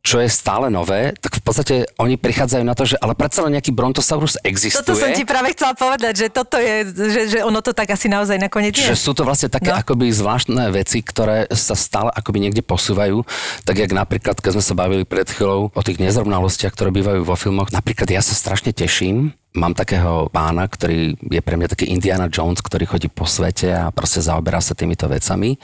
[0.04, 3.56] čo je stále nové, tak v podstate oni prichádzajú na to, že ale predsa len
[3.56, 4.84] nejaký Brontosaurus existuje.
[4.84, 8.12] Toto som ti práve chcela povedať, že toto je, že, že ono to tak asi
[8.12, 8.84] naozaj nakoniec je.
[8.84, 9.80] Že sú to vlastne také No.
[9.80, 13.24] akoby zvláštne veci, ktoré sa stále akoby niekde posúvajú.
[13.64, 17.40] Tak jak napríklad, keď sme sa bavili pred chvíľou o tých nezrovnalostiach, ktoré bývajú vo
[17.40, 22.26] filmoch, napríklad ja sa strašne teším, Mám takého pána, ktorý je pre mňa taký Indiana
[22.26, 25.62] Jones, ktorý chodí po svete a proste zaoberá sa týmito vecami.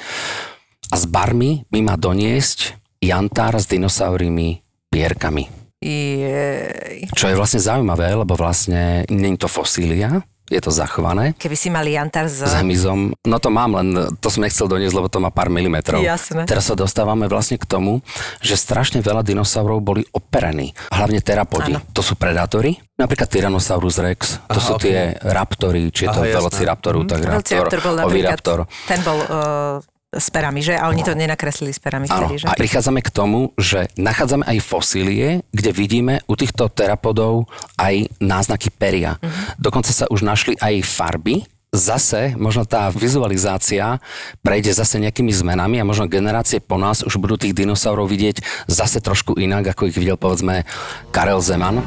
[0.89, 4.59] A s barmi mi má doniesť jantár s dinosaurými
[4.91, 5.47] pierkami.
[5.79, 7.07] Jej.
[7.15, 11.93] Čo je vlastne zaujímavé, lebo vlastne je to fosília, je to zachované Keby si mali
[11.93, 12.49] jantar z...
[12.49, 13.13] s hmyzom.
[13.21, 16.01] No to mám, len to som nechcel doniesť, lebo to má pár milimetrov.
[16.01, 16.49] Jasné.
[16.49, 18.01] Teraz sa dostávame vlastne k tomu,
[18.41, 20.73] že strašne veľa dinosaurov boli operení.
[20.89, 21.77] Hlavne terapodi.
[21.77, 21.85] Áno.
[21.93, 22.81] To sú predátory.
[22.97, 24.41] Napríklad Tyrannosaurus rex.
[24.49, 24.81] To Aha, sú ok.
[24.81, 28.59] tie raptory, či je to Aha, velociraptor, tak raptor, Velociraptor bol napríklad, oviraptor.
[28.89, 29.77] ten bol uh,
[30.09, 30.73] s perami, že?
[30.73, 32.45] A oni to nenakreslili s perami vtedy, že?
[32.49, 37.45] a prichádzame k tomu, že nachádzame aj fosílie, kde vidíme u týchto terapodov
[37.77, 39.21] aj náznaky peria.
[39.21, 39.61] Mhm.
[39.61, 44.01] Dokonca sa už našli aj farby, zase možno tá vizualizácia
[44.41, 48.97] prejde zase nejakými zmenami a možno generácie po nás už budú tých dinosaurov vidieť zase
[49.05, 50.65] trošku inak, ako ich videl povedzme
[51.13, 51.85] Karel Zeman.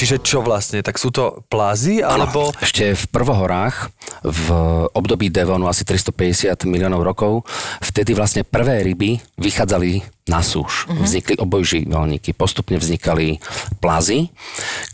[0.00, 0.80] Čiže čo vlastne?
[0.80, 2.56] Tak sú to plázy, alebo...
[2.56, 3.92] Áno, ešte v prvohorách,
[4.24, 4.46] v
[4.96, 7.44] období Devonu asi 350 miliónov rokov,
[7.84, 10.88] vtedy vlastne prvé ryby vychádzali na súž.
[10.88, 11.04] Mm-hmm.
[11.04, 13.44] Vznikli obojživelníky, postupne vznikali
[13.84, 14.32] plázy,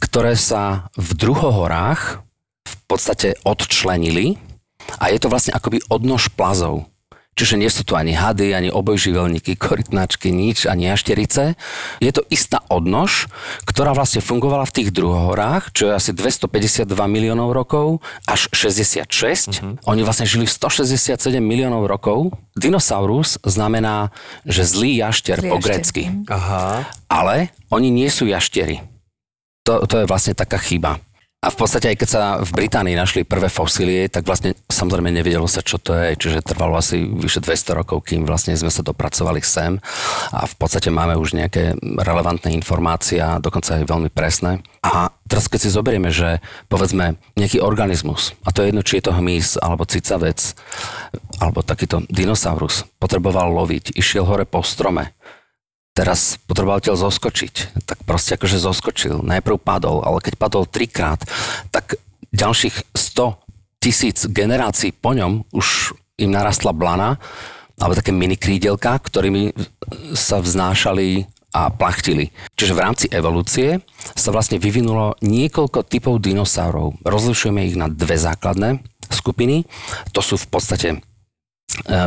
[0.02, 2.26] ktoré sa v druhohorách
[2.66, 4.42] v podstate odčlenili
[4.98, 6.90] a je to vlastne akoby odnož plazov.
[7.36, 11.52] Čiže nie sú tu ani hady, ani obojživelníky, korytnačky, nič, ani jašterice.
[12.00, 13.28] Je to istá odnož,
[13.68, 19.04] ktorá vlastne fungovala v tých druhohorách, čo je asi 252 miliónov rokov až 66.
[19.52, 19.72] Mm-hmm.
[19.84, 22.32] Oni vlastne žili 167 miliónov rokov.
[22.56, 24.16] Dinosaurus znamená,
[24.48, 26.08] že zlý jašter Zlý po grécky.
[26.32, 26.88] Aha.
[27.12, 28.80] Ale oni nie sú jašteri.
[29.68, 31.04] To, to je vlastne taká chyba.
[31.44, 35.44] A v podstate aj keď sa v Británii našli prvé fosílie, tak vlastne samozrejme nevedelo
[35.44, 39.44] sa, čo to je, čiže trvalo asi vyše 200 rokov, kým vlastne sme sa dopracovali
[39.44, 39.76] sem
[40.32, 44.64] a v podstate máme už nejaké relevantné informácie dokonca aj veľmi presné.
[44.80, 46.40] A teraz keď si zoberieme, že
[46.72, 50.40] povedzme nejaký organizmus, a to je jedno, či je to hmyz, alebo cicavec,
[51.36, 55.12] alebo takýto dinosaurus, potreboval loviť, išiel hore po strome,
[55.96, 59.24] teraz potreboval ťa zoskočiť, tak proste akože zoskočil.
[59.24, 61.24] Najprv padol, ale keď padol trikrát,
[61.72, 61.96] tak
[62.36, 67.16] ďalších 100 tisíc generácií po ňom už im narastla blana,
[67.80, 69.52] alebo také mini krídelka, ktorými
[70.16, 72.28] sa vznášali a plachtili.
[72.56, 73.80] Čiže v rámci evolúcie
[74.12, 77.00] sa vlastne vyvinulo niekoľko typov dinosaurov.
[77.04, 79.64] Rozlišujeme ich na dve základné skupiny.
[80.12, 80.88] To sú v podstate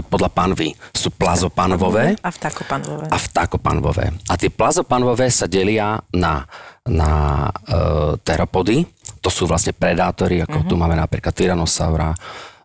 [0.10, 3.06] podľa panvy sú plazopanvové A vtákopanvové.
[3.12, 4.06] a vtákopanvové.
[4.26, 6.41] A tie plazopanvové sa delia na,
[6.89, 7.12] na
[7.45, 8.88] e, teropody,
[9.19, 12.15] to sú vlastne predátory, ako tu máme napríklad Tyrannosaura,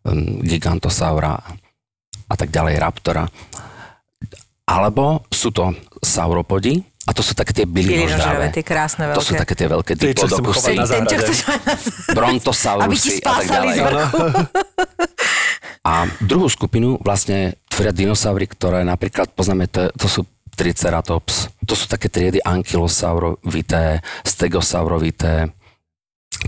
[0.07, 1.35] um, Gigantosaura
[2.25, 3.27] a tak ďalej, Raptora.
[4.65, 8.47] Alebo sú to sauropodi, a to sú také tie Bylinožravé, bylinožravé.
[8.57, 9.19] tie krásne veľké.
[9.21, 11.39] To sú také tie veľké diplodocusy, Ten, čo chceš
[12.17, 14.05] brontosaurusy a tak spásali z ďalej.
[15.85, 21.51] A druhú skupinu vlastne tvoria dinosaury, ktoré napríklad poznáme, to, to sú Triceratops.
[21.67, 25.51] To sú také triedy ankylosaurovité, stegosaurovité,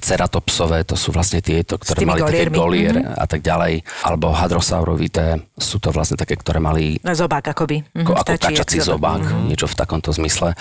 [0.01, 3.81] ceratopsové, to sú vlastne tieto, ktoré mali také goliermi, goliere a tak ďalej.
[4.05, 7.83] Alebo hadrosaurovité, sú to vlastne také, ktoré mali No, Zobák akoby.
[7.93, 10.53] Mhm, ako, stačí, kačací zobák, niečo v takomto zmysle,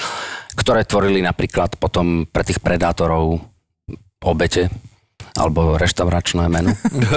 [0.56, 3.42] ktoré tvorili napríklad potom pre tých predátorov
[4.24, 4.72] obete
[5.36, 6.72] alebo reštauračné menu.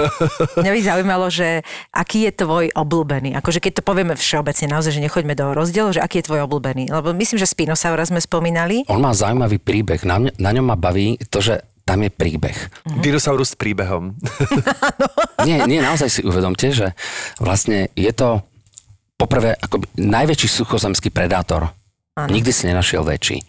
[0.59, 1.63] Mňa by zaujímalo, že
[1.95, 3.31] aký je tvoj obľúbený.
[3.39, 6.91] Akože keď to povieme všeobecne, naozaj, že nechoďme do rozdielov, že aký je tvoj obľúbený.
[6.91, 8.83] Lebo myslím, že Spinosaura sme spomínali.
[8.91, 10.03] On má zaujímavý príbeh.
[10.03, 12.53] Na, mňa, na ňom ma baví to, že tam je príbeh.
[13.01, 14.13] Dinosaurus s príbehom.
[15.47, 16.93] Nie, nie, naozaj si uvedomte, že
[17.39, 18.43] vlastne je to
[19.15, 21.71] poprvé ako najväčší suchozemský predátor.
[22.13, 22.29] Áno.
[22.29, 23.39] Nikdy si nenašiel väčší.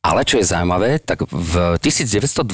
[0.00, 2.48] Ale čo je zaujímavé, tak v 1912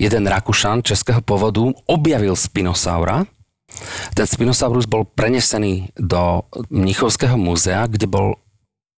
[0.00, 3.28] jeden Rakúšan českého povodu objavil Spinosaura.
[4.16, 8.40] Ten Spinosaurus bol prenesený do Mnichovského múzea, kde bol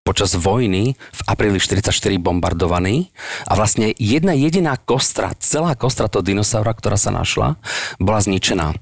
[0.05, 1.89] počas vojny v apríli 44
[2.21, 3.09] bombardovaný
[3.49, 7.57] a vlastne jedna jediná kostra, celá kostra toho dinosaura, ktorá sa našla,
[7.97, 8.77] bola zničená.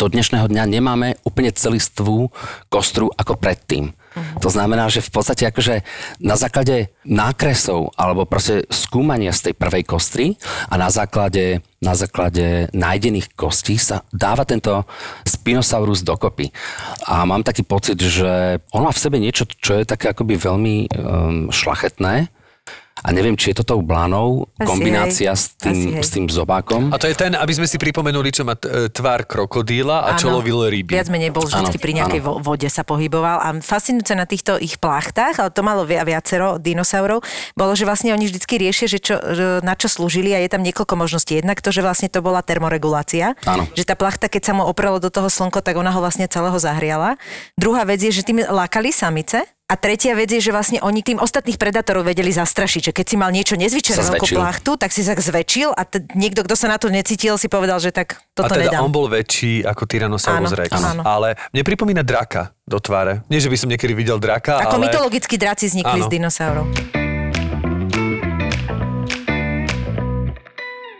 [0.00, 2.32] Do dnešného dňa nemáme úplne celistvú
[2.72, 3.92] kostru ako predtým.
[4.14, 5.82] To znamená, že v podstate akože
[6.22, 10.26] na základe nákresov alebo proste skúmania z tej prvej kostry
[10.70, 14.86] a na základe, na základe nájdených kostí sa dáva tento
[15.26, 16.54] Spinosaurus dokopy.
[17.10, 20.76] A mám taký pocit, že on má v sebe niečo, čo je také akoby veľmi
[20.86, 20.88] um,
[21.50, 22.30] šlachetné
[23.04, 25.36] a neviem, či je to tou blánou, Asi kombinácia hej.
[25.36, 26.88] s tým, s tým zobákom.
[26.88, 30.16] A to je ten, aby sme si pripomenuli, čo má t- e, tvár krokodíla a
[30.16, 30.40] čo Áno.
[30.40, 30.96] lovil ryby.
[30.96, 34.80] Viac menej bol vždy pri nejakej vo- vode sa pohyboval a fascinujúce na týchto ich
[34.80, 37.20] plachtách, ale to malo via- viacero dinosaurov,
[37.52, 39.14] bolo, že vlastne oni vždycky riešia, že čo,
[39.60, 41.36] na čo slúžili a je tam niekoľko možností.
[41.36, 43.68] Jednak to, že vlastne to bola termoregulácia, Áno.
[43.72, 46.56] že tá plachta, keď sa mu oprelo do toho slnko, tak ona ho vlastne celého
[46.56, 47.20] zahriala.
[47.54, 51.16] Druhá vec je, že tým lákali samice, a tretia vec je, že vlastne oni tým
[51.16, 55.16] ostatných predátorov vedeli zastrašiť, že keď si mal niečo nezvyčajné veľkú plachtu, tak si sa
[55.16, 58.52] zväčšil a t- niekto, kto sa na to necítil, si povedal, že tak a toto
[58.60, 58.84] teda nedám.
[58.84, 60.68] on bol väčší ako Tyrannosaurus Rex.
[60.68, 61.00] áno.
[61.00, 63.24] Ale mne pripomína draka do tváre.
[63.32, 64.92] Nie, že by som niekedy videl draka, Ako ale...
[64.92, 66.04] mytologickí draci vznikli Áno.
[66.04, 66.66] z dinosaurov.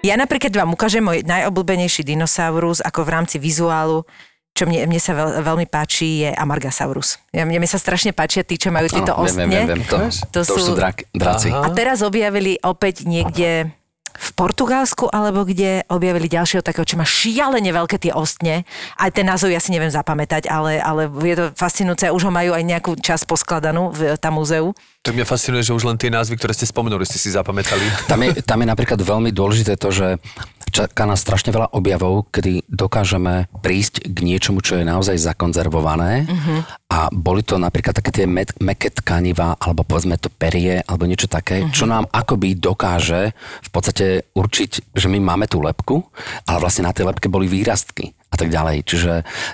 [0.04, 4.04] Ja napríklad vám ukážem môj najobľúbenejší dinosaurus ako v rámci vizuálu
[4.54, 7.18] čo mne, mne sa veľ, veľmi páči, je Amargasaurus.
[7.34, 9.50] Ja, mne, mne sa strašne páčia tí, čo majú tieto no, ostne.
[9.50, 9.90] Viem, viem, viem.
[9.90, 9.98] To,
[10.30, 11.50] to, to sú, sú drak, draci.
[11.50, 13.74] A teraz objavili opäť niekde
[14.14, 18.62] v Portugalsku, alebo kde objavili ďalšieho takého, čo má šialene veľké tie ostne.
[18.94, 22.14] Aj ten názov ja si neviem zapamätať, ale, ale je to fascinujúce.
[22.14, 24.70] Už ho majú aj nejakú čas poskladanú v tam múzeu.
[25.04, 27.84] To mňa fascinuje, že už len tie názvy, ktoré ste spomenuli, ste si zapamätali.
[28.10, 30.16] Tam je, tam je napríklad veľmi dôležité to, že
[30.74, 36.58] čaká nás strašne veľa objavov, kedy dokážeme prísť k niečomu, čo je naozaj zakonzervované uh-huh.
[36.94, 41.26] A boli to napríklad také tie met, meké tkaniva, alebo povedzme to perie, alebo niečo
[41.26, 41.74] také, uh-huh.
[41.74, 43.34] čo nám akoby dokáže
[43.66, 46.06] v podstate určiť, že my máme tú lepku,
[46.46, 48.82] ale vlastne na tej lepke boli výrastky a tak ďalej.
[48.82, 49.12] Čiže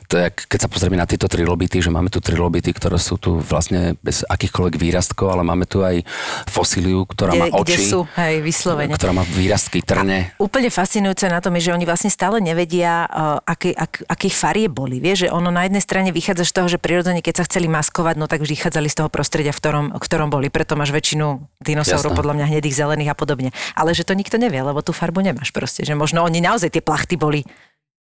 [0.08, 3.36] to je, keď sa pozrieme na tieto trilobity, že máme tu trilobity, ktoré sú tu
[3.44, 6.00] vlastne bez akýchkoľvek výrastkov, ale máme tu aj
[6.48, 7.76] fosíliu, ktorá kde, má oči.
[7.76, 8.96] Kde sú, hej, vyslovene.
[8.96, 10.32] Ktorá má výrastky, trne.
[10.32, 14.34] A úplne fascinujúce na tom je, že oni vlastne stále nevedia, uh, aké, ak, akých
[14.40, 15.02] farie boli.
[15.02, 18.14] Vieš, že ono na jednej strane vychádza z toho, že prirodzene, keď sa chceli maskovať,
[18.16, 20.52] no tak vždy vychádzali z toho prostredia, v ktorom, v ktorom boli.
[20.52, 23.56] Preto máš väčšinu dinosaurov podľa mňa hnedých, zelených a podobne.
[23.72, 25.80] Ale že to nikto nevie, lebo tú farbu nemáš proste.
[25.88, 27.48] Že možno oni naozaj tie plachty boli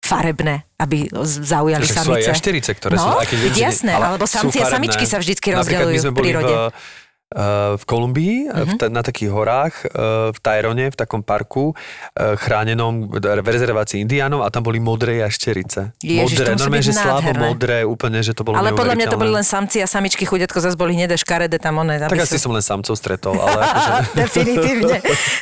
[0.02, 2.08] farebné, aby zaujali Však samice.
[2.08, 3.10] Sú aj jašterice, ktoré no, sú...
[3.20, 6.54] Aj keď jasné, ale alebo samci a samičky sa vždycky rozdeľujú my sme v prírode.
[6.54, 8.88] V, uh, v Kolumbii, uh-huh.
[8.88, 11.76] v na takých horách, uh, v Tyrone, v takom parku,
[12.16, 15.92] chránenom v rezervácii indiánov a tam boli modré jašterice.
[16.00, 19.34] Ježiš, modré, normálne, že slabo modré, úplne, že to bolo Ale podľa mňa to boli
[19.36, 22.00] len samci a samičky, chudetko zase boli hnedé škaredé tam one.
[22.00, 23.92] Tak aby asi sú- som len samcov stretol, ale akože...
[24.24, 24.98] Definitívne.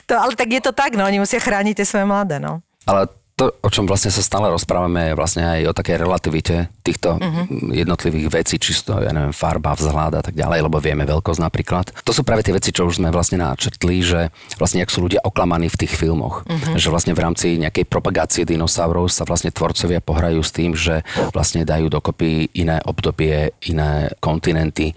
[0.09, 2.65] To, ale tak je to tak, no, oni musia chrániť tie svoje mladé, no.
[2.89, 7.19] Ale to, o čom vlastne sa stále rozprávame, je vlastne aj o takej relativite týchto
[7.19, 7.76] uh-huh.
[7.76, 11.91] jednotlivých vecí, čisto, ja neviem, farba, vzhľad a tak ďalej, lebo vieme veľkosť napríklad.
[12.08, 15.19] To sú práve tie veci, čo už sme vlastne načrtli, že vlastne jak sú ľudia
[15.28, 16.48] oklamaní v tých filmoch.
[16.48, 16.80] Uh-huh.
[16.80, 21.04] Že vlastne v rámci nejakej propagácie dinosaurov sa vlastne tvorcovia pohrajú s tým, že
[21.36, 24.95] vlastne dajú dokopy iné obdobie, iné kontinenty.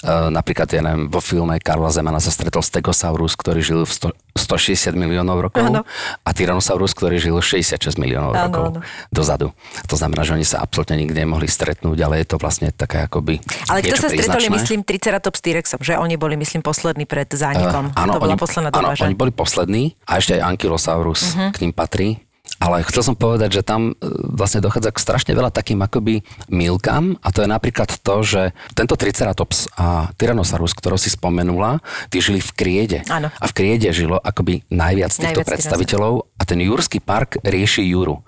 [0.00, 4.16] Uh, napríklad, ja neviem, vo filme Karla Zemana sa stretol Stegosaurus, ktorý žil v 100,
[4.32, 5.82] 160 miliónov rokov Áno.
[6.24, 8.80] a Tyrannosaurus, ktorý žil 66 miliónov Áno, rokov áno.
[9.12, 9.52] dozadu.
[9.90, 13.44] To znamená, že oni sa absolútne nikdy nemohli stretnúť, ale je to vlastne také akoby
[13.68, 17.92] Ale kto sa stretol, myslím, Triceratops T-Rexom, že oni boli, myslím, poslední pred zánikom.
[17.92, 19.02] Eh, áno, to bola oni, posledná áno, doba, že?
[19.04, 19.08] Mhm.
[19.12, 21.50] oni boli poslední a ešte aj Ankylosaurus uh-huh.
[21.52, 22.22] k ním patrí.
[22.60, 24.04] Ale chcel som povedať, že tam e,
[24.36, 26.20] vlastne dochádza k strašne veľa takým akoby
[26.52, 31.80] milkám a to je napríklad to, že tento Triceratops a Tyrannosaurus, ktorého si spomenula,
[32.12, 32.98] tí žili v kriede.
[33.08, 33.32] Áno.
[33.32, 38.20] A v kriede žilo akoby najviac týchto Najviac predstaviteľov a ten Jurský park rieši Juru.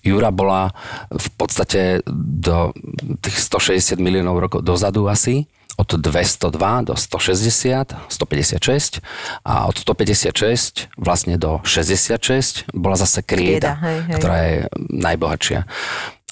[0.00, 0.72] Jura bola
[1.12, 2.72] v podstate do
[3.20, 5.44] tých 160 miliónov rokov dozadu asi
[5.76, 9.04] od 202 do 160, 156
[9.44, 14.14] a od 156 vlastne do 66 bola zase krieda, Krieda, hej, hej.
[14.16, 14.56] ktorá je
[14.88, 15.60] najbohatšia.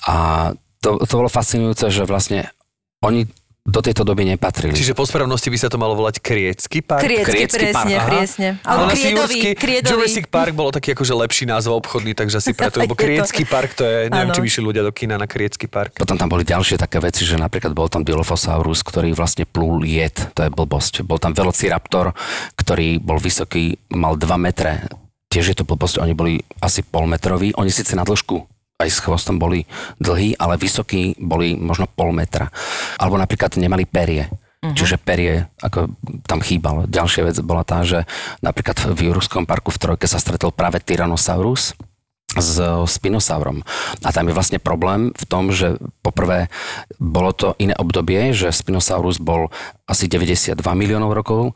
[0.08, 0.16] A
[0.80, 2.48] to, to bolo fascinujúce, že vlastne
[3.04, 3.28] oni
[3.64, 4.76] do tejto doby nepatrili.
[4.76, 7.00] Čiže po správnosti by sa to malo volať Kriecký park?
[7.00, 8.08] Kriecky, Kriecky park, presne, aha.
[8.12, 8.48] presne.
[8.60, 9.92] Ale asi kriedový, Jurský, kriedový.
[9.96, 13.88] Jurassic Park bolo taký akože lepší názov obchodný, takže asi preto, lebo Kriecký park to
[13.88, 14.36] je, neviem, Áno.
[14.36, 15.96] či vyšli ľudia do kina na Kriecký park.
[15.96, 20.12] Potom tam boli ďalšie také veci, že napríklad bol tam Dilophosaurus, ktorý vlastne plul jed,
[20.36, 21.00] to je blbosť.
[21.00, 22.12] Bol tam Velociraptor,
[22.60, 24.92] ktorý bol vysoký, mal 2 metre.
[25.32, 28.53] Tiež je to blbosť, oni boli asi polmetroví, oni síce na dĺžku
[28.84, 29.64] aj s chvostom boli
[29.98, 32.52] dlhí, ale vysokí boli možno pol metra.
[33.00, 34.28] Alebo napríklad nemali perie.
[34.28, 34.76] Uh-huh.
[34.76, 35.92] Čiže perie, ako
[36.28, 36.84] tam chýbalo.
[36.88, 38.04] Ďalšia vec bola tá, že
[38.44, 41.76] napríklad v Jurskom parku v Trojke sa stretol práve Tyrannosaurus,
[42.34, 42.58] s
[42.90, 43.62] Spinosaurom.
[44.02, 46.50] A tam je vlastne problém v tom, že poprvé
[46.98, 49.54] bolo to iné obdobie, že Spinosaurus bol
[49.86, 51.54] asi 92 miliónov rokov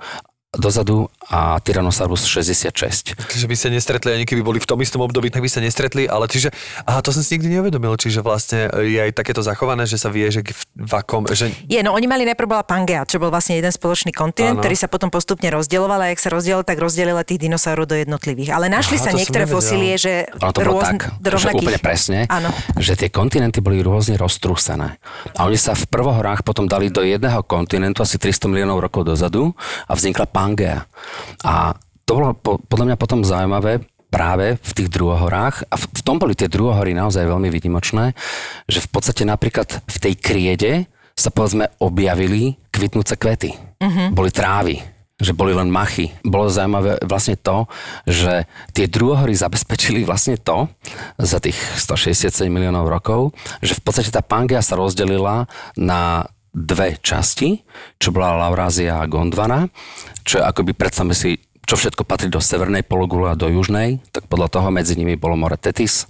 [0.51, 2.73] dozadu a Tyrannosaurus 66.
[3.13, 6.05] Čiže by sa nestretli, ani keby boli v tom istom období, tak by sa nestretli,
[6.05, 6.49] ale čiže,
[6.83, 10.25] aha, to som si nikdy neuvedomil, čiže vlastne je aj takéto zachované, že sa vie,
[10.27, 13.55] že v, v akom, že Je, no oni mali najprv bola Pangea, čo bol vlastne
[13.55, 14.65] jeden spoločný kontinent, Áno.
[14.65, 18.51] ktorý sa potom postupne rozdeľoval a jak sa rozdelil, tak rozdelila tých dinosaurov do jednotlivých.
[18.51, 22.19] Ale našli Aha, sa niektoré fosílie, že Ono to rôzn- tak, že rovnakých- úplne presne,
[22.27, 22.49] Áno.
[22.75, 24.97] že tie kontinenty boli rôzne roztrúsené.
[25.37, 29.53] A oni sa v prvohorách potom dali do jedného kontinentu asi 300 miliónov rokov dozadu
[29.85, 30.48] a vznikla Pangea.
[31.45, 31.75] A
[32.09, 36.17] to bolo po, podľa mňa potom zaujímavé práve v tých druhohorách a v, v tom
[36.17, 38.17] boli tie druhohory naozaj veľmi výnimočné,
[38.65, 40.73] že v podstate napríklad v tej kriede
[41.13, 43.53] sa povedzme objavili kvitnúce kvety.
[43.83, 44.09] Uh-huh.
[44.15, 44.81] Boli trávy,
[45.19, 46.15] že boli len machy.
[46.23, 47.67] Bolo zaujímavé vlastne to,
[48.07, 50.71] že tie druhohory zabezpečili vlastne to
[51.19, 57.63] za tých 167 miliónov rokov, že v podstate tá Pangea sa rozdelila na dve časti,
[58.01, 59.69] čo bola Laurázia a Gondwana,
[60.25, 64.49] čo akoby predstavme si čo všetko patrí do severnej pologule a do južnej, tak podľa
[64.49, 66.09] toho medzi nimi bolo more Tetis.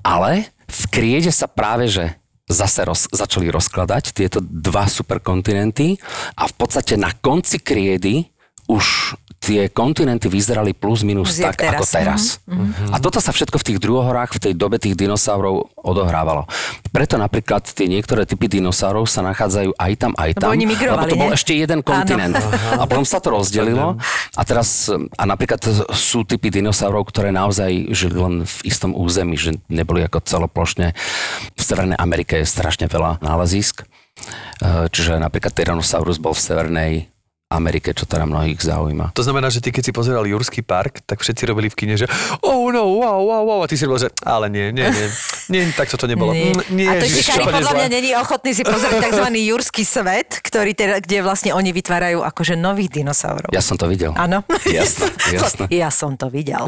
[0.00, 2.16] Ale v kriede sa práve že
[2.48, 6.00] zase roz, začali rozkladať tieto dva superkontinenty
[6.40, 8.32] a v podstate na konci kriedy
[8.64, 12.38] už tie kontinenty vyzerali plus minus tak, ako teraz.
[12.46, 12.94] Mhm.
[12.94, 16.46] A toto sa všetko v tých druhohorách, v tej dobe tých dinosaurov odohrávalo.
[16.94, 20.54] Preto napríklad tie niektoré typy dinosaurov sa nachádzajú aj tam, aj Lebo tam.
[20.54, 21.36] oni migrovali, lebo to bol nie?
[21.36, 22.38] ešte jeden kontinent.
[22.78, 23.98] A potom sa to rozdelilo
[24.38, 25.58] a teraz, a napríklad
[25.90, 30.94] sú typy dinosaurov, ktoré naozaj žili len v istom území, že neboli ako celoplošne.
[31.58, 33.82] V Severnej Amerike je strašne veľa nálezísk.
[34.62, 36.92] Eh, Čiže napríklad Tyrannosaurus bol v Severnej
[37.52, 39.12] Amerike, čo teda mnohých zaujíma.
[39.12, 42.08] To znamená, že ty keď si pozeral Jurský park, tak všetci robili v kine, že
[42.40, 45.06] oh no, wow, wow, wow, a ty si robil, že ale nie, nie, nie,
[45.52, 46.32] nie, tak to nebolo.
[46.32, 46.56] Nie.
[46.56, 49.26] Mm, nie a to Ježiš, Šikari podľa mňa není ochotný si pozrieť tzv.
[49.36, 53.52] jurský svet, ktorý teda, kde vlastne oni vytvárajú akože nových dinosaurov.
[53.52, 54.16] Ja som to videl.
[54.16, 54.46] Áno.
[54.64, 55.64] Jasné, jasné.
[55.68, 56.64] Ja som to videl.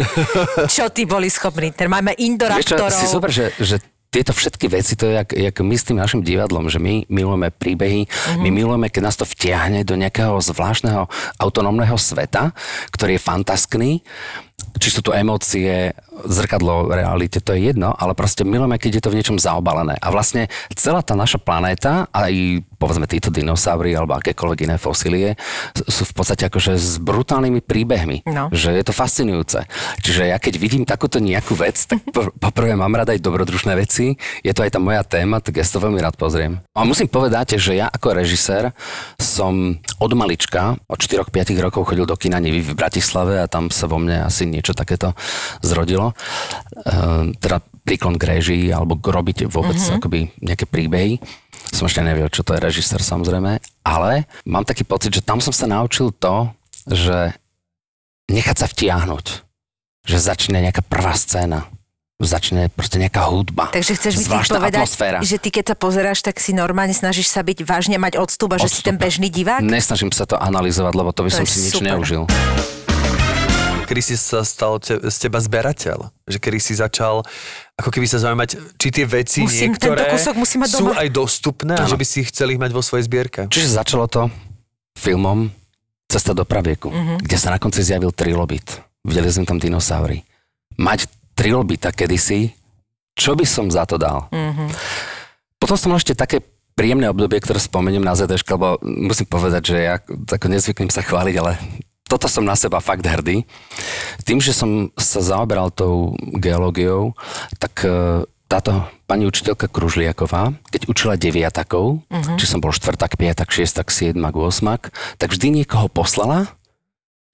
[0.68, 1.72] Čo ty boli schopní?
[1.72, 3.78] Ten máme Vieš čo, si super, že, že
[4.14, 7.50] tieto všetky veci, to je jak, jak my s tým našim divadlom, že my milujeme
[7.50, 8.38] príbehy, mm-hmm.
[8.46, 11.10] my milujeme, keď nás to vtiahne do nejakého zvláštneho
[11.42, 12.54] autonómneho sveta,
[12.94, 13.92] ktorý je fantaskný,
[14.78, 19.12] či sú to emócie, zrkadlo realite, to je jedno, ale proste milujeme, keď je to
[19.12, 19.98] v niečom zaobalené.
[19.98, 25.40] A vlastne celá tá naša planéta, aj povedzme títo dinosaury alebo akékoľvek iné fosílie,
[25.74, 28.26] sú v podstate akože s brutálnymi príbehmi.
[28.28, 28.50] No.
[28.50, 29.58] Že je to fascinujúce.
[30.04, 34.14] Čiže ja keď vidím takúto nejakú vec, tak pr- poprvé mám rada aj dobrodružné veci.
[34.44, 36.60] Je to aj tá moja téma, tak ja si to veľmi rád pozriem.
[36.76, 38.76] A musím povedať, že ja ako režisér
[39.16, 43.88] som od malička, od 4-5 rokov chodil do kina Nivy v Bratislave a tam sa
[43.88, 45.16] vo mne asi niečo takéto
[45.64, 46.12] zrodilo.
[46.84, 49.96] Ehm, teda príklon k režii alebo k robiť vôbec mm-hmm.
[50.00, 51.20] akoby nejaké príbehy.
[51.72, 54.10] Som ešte nevedel, čo to je režisér samozrejme, ale
[54.48, 56.52] mám taký pocit, že tam som sa naučil to,
[56.88, 57.36] že
[58.28, 59.26] nechať sa vtiahnuť.
[60.04, 61.64] Že začne nejaká prvá scéna.
[62.22, 63.74] Začne proste nejaká hudba.
[63.74, 65.18] Takže chceš mi povedať, atmosféra.
[65.18, 68.56] že ty keď sa pozeráš, tak si normálne snažíš sa byť vážne mať odstup a
[68.62, 69.60] že si ten bežný divák?
[69.66, 71.90] Nesnažím sa to analyzovať, lebo to by To som si nič super.
[71.90, 72.22] neužil.
[73.84, 76.08] Kedy si sa stal te, z teba zberateľ?
[76.24, 77.20] Že kedy si začal
[77.74, 80.92] ako keby sa zaujímať, či tie veci Musím- niektoré tento kúsok musím mať sú doma.
[80.96, 83.40] aj dostupné a že by si ich chceli mať vo svojej zbierke.
[83.46, 84.30] Čiže začalo to
[84.94, 85.50] filmom
[86.06, 87.14] Cesta do pravieku, Mhm.
[87.20, 88.62] kde sa na konci zjavil trilobit.
[89.02, 90.22] Videli sme tam dinosaury.
[90.76, 92.54] Mať trilobita kedysi,
[93.12, 94.28] čo by som za to dal?
[94.30, 94.70] Mhm.
[95.56, 96.38] Potom som mal ešte také
[96.72, 101.34] príjemné obdobie, ktoré spomeniem na ZDŠ, lebo musím povedať, že ja ako nezvyknem sa chváliť,
[101.36, 101.52] ale
[102.14, 103.42] toto som na seba fakt hrdý.
[104.22, 107.18] Tým, že som sa zaoberal tou geológiou,
[107.58, 112.36] tak e, táto pani učiteľka Kružliaková, keď učila deviatakov, uh-huh.
[112.38, 116.46] či som bol štvrtak, piatak, šiestak, siedmak, osmak, tak vždy niekoho poslala,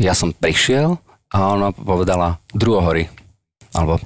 [0.00, 0.96] ja som prišiel
[1.28, 3.12] a ona povedala druhohory,
[3.76, 4.00] alebo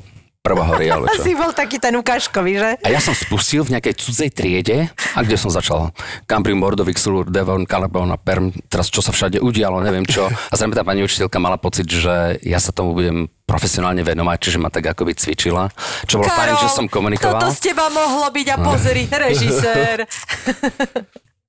[0.45, 1.25] prvohory, alebo čo.
[1.25, 2.71] Si bol taký ten ukážkový, že?
[2.85, 5.97] A ja som spustil v nejakej cudzej triede, a kde som začal
[6.29, 10.29] Cambrium, Mordovik, Sulur, Devon, Carbon a Perm, teraz čo sa všade udialo, neviem čo.
[10.29, 14.61] A zrejme tá pani učiteľka mala pocit, že ja sa tomu budem profesionálne venovať, čiže
[14.61, 15.73] ma tak akoby cvičila,
[16.05, 17.41] čo bolo fajn, že som komunikoval.
[17.41, 20.05] toto z teba mohlo byť a pozri, režisér.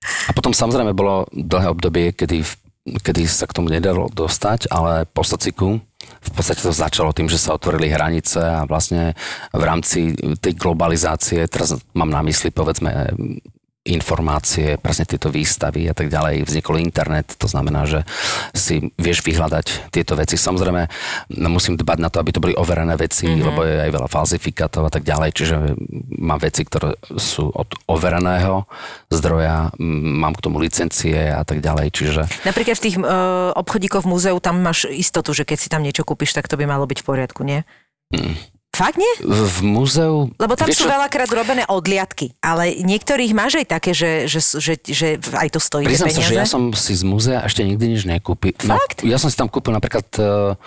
[0.05, 2.45] A potom samozrejme bolo dlhé obdobie, kedy,
[2.85, 7.41] kedy sa k tomu nedalo dostať, ale po sociku v podstate to začalo tým, že
[7.41, 9.17] sa otvorili hranice a vlastne
[9.49, 13.09] v rámci tej globalizácie, teraz mám na mysli povedzme
[13.85, 18.01] informácie, presne tieto výstavy a tak ďalej, vznikol internet, to znamená, že
[18.51, 20.35] si vieš vyhľadať tieto veci.
[20.35, 20.89] Samozrejme,
[21.37, 23.45] no, musím dbať na to, aby to boli overené veci, mm-hmm.
[23.45, 25.55] lebo je aj veľa falzifikátov a tak ďalej, čiže
[26.17, 28.65] mám veci, ktoré sú od overeného
[29.13, 34.11] zdroja, mám k tomu licencie a tak ďalej, čiže Napríklad v tých uh, obchodíkoch v
[34.11, 36.99] múzeu tam máš istotu, že keď si tam niečo kúpiš, tak to by malo byť
[37.01, 37.61] v poriadku, nie?
[38.09, 38.54] Mm.
[38.75, 39.13] Fakt nie?
[39.23, 40.27] v múzeu...
[40.35, 44.73] Lebo tam vieš sú veľakrát robené odliadky, ale niektorých máš aj také, že, že, že,
[44.83, 48.03] že aj to stojí Priznám sa, že ja som si z múzea ešte nikdy nič
[48.03, 48.51] nekúpil.
[48.67, 49.07] No, Fakt?
[49.07, 50.59] ja som si tam kúpil napríklad uh,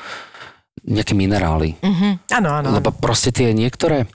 [0.89, 1.77] nejaké minerály.
[1.85, 2.33] Mhm.
[2.33, 2.69] Áno, áno.
[2.73, 4.09] Lebo proste tie niektoré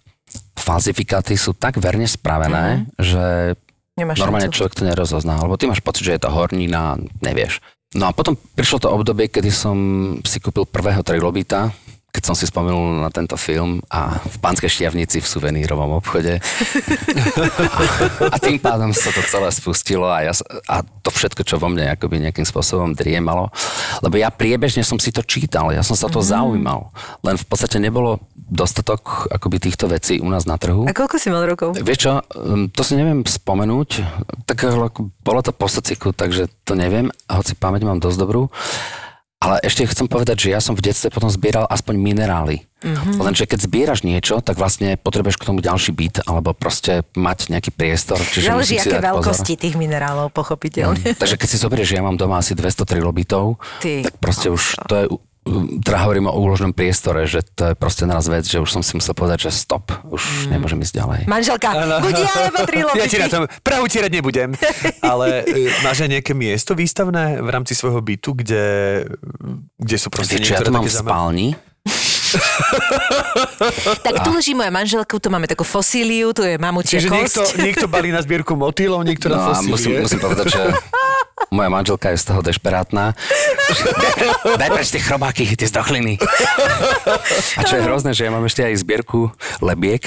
[0.58, 3.54] falzifikáty sú tak verne spravené, že
[3.94, 4.58] Nemáš normálne šancu.
[4.58, 5.38] človek to nerozozná.
[5.38, 7.62] Lebo ty máš pocit, že je to hornina, nevieš.
[7.94, 9.78] No a potom prišlo to obdobie, kedy som
[10.26, 11.70] si kúpil prvého trilobita,
[12.14, 16.38] keď som si spomenul na tento film a v Pánskej šťavnici v suvenírovom obchode.
[16.38, 17.82] A,
[18.30, 20.34] a tým pádom sa to celé spustilo a, ja,
[20.70, 23.50] a to všetko, čo vo mne akoby nejakým spôsobom driemalo.
[24.06, 26.28] Lebo ja priebežne som si to čítal, ja som sa to Mhm.
[26.30, 26.82] zaujímal.
[27.26, 30.86] Len v podstate nebolo dostatok akoby týchto vecí u nás na trhu.
[30.86, 31.74] A koľko si mal rokov?
[31.74, 33.90] Vieš čo, um, to si neviem spomenúť,
[34.46, 34.62] tak
[35.26, 38.54] bolo to po sociku, takže to neviem, hoci pamäť mám dosť dobrú.
[39.44, 42.64] Ale ešte chcem povedať, že ja som v detstve potom zbieral aspoň minerály.
[42.84, 43.20] Mm-hmm.
[43.20, 47.72] Lenže keď zbieraš niečo, tak vlastne potrebuješ k tomu ďalší byt, alebo proste mať nejaký
[47.72, 48.20] priestor.
[48.20, 49.64] Čiže Záleží, aké veľkosti Pozor.
[49.64, 51.16] tých minerálov, pochopiteľne.
[51.20, 54.08] Takže keď si zoberieš, že ja mám doma asi 200 trilobitov, Ty.
[54.08, 55.06] tak proste už to je
[55.84, 58.96] teda hovorím o úložnom priestore, že to je proste naraz vec, že už som si
[58.96, 60.56] musel povedať, že stop, už mm.
[60.56, 61.20] nemôžem ísť ďalej.
[61.28, 61.70] Manželka,
[62.00, 64.56] buď ja, alebo tri Ja ti na tom Prahu tierať nebudem.
[65.14, 68.66] Ale e, máš aj nejaké miesto výstavné v rámci svojho bytu, kde,
[69.76, 71.48] kde sú proste Vieš, čo ja niektoré to mám v spálni,
[74.06, 77.56] Tak tu leží moja manželka, tu máme takú fosíliu, tu je mamučia Čiže niekto, kosť.
[77.60, 80.02] niekto balí na zbierku motýlov, niekto na No a musím, fosílie.
[80.02, 80.62] musím povedať, že
[81.50, 83.18] moja manželka je z toho dešperátna.
[84.62, 86.22] Daj preč tie chrobáky, tie zdochliny.
[87.58, 89.32] A čo je hrozné, že ja mám ešte aj zbierku
[89.64, 90.04] lebiek,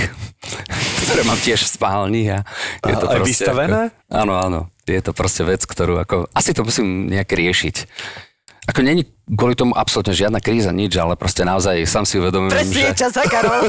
[1.03, 2.23] ktoré mám tiež v spálni.
[2.31, 2.45] A
[2.87, 3.81] je to aj vystavené?
[3.91, 4.61] Ako, áno, áno.
[4.87, 6.31] Je to proste vec, ktorú ako...
[6.31, 7.77] Asi to musím nejak riešiť.
[8.71, 12.95] Ako není kvôli tomu absolútne žiadna kríza, nič, ale proste naozaj sám si uvedomujem, Presne
[12.95, 12.95] že...
[12.95, 13.67] čas za Karol.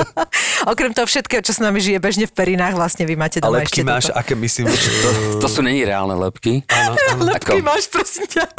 [0.72, 3.64] Okrem toho všetkého, čo s nami žije bežne v perinách, vlastne vy máte A doma
[3.64, 4.20] lepky ešte máš, toto.
[4.20, 4.88] aké myslím, že...
[5.40, 6.60] To sú není reálne lepky.
[6.68, 7.22] Áno, áno.
[7.32, 8.44] Lepky ako- máš, prosím ťa.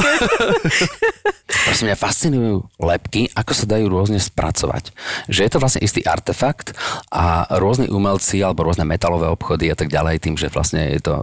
[1.54, 4.90] Prosím mňa fascinujú lepky, ako sa dajú rôzne spracovať.
[5.30, 6.74] Že je to vlastne istý artefakt
[7.14, 11.14] a rôzni umelci alebo rôzne metalové obchody a tak ďalej, tým, že vlastne je to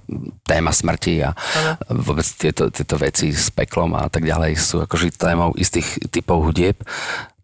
[0.46, 1.34] téma smrti a
[1.90, 6.76] vôbec tieto, tieto veci s peklom a tak ďalej sú akože témou istých typov hudieb,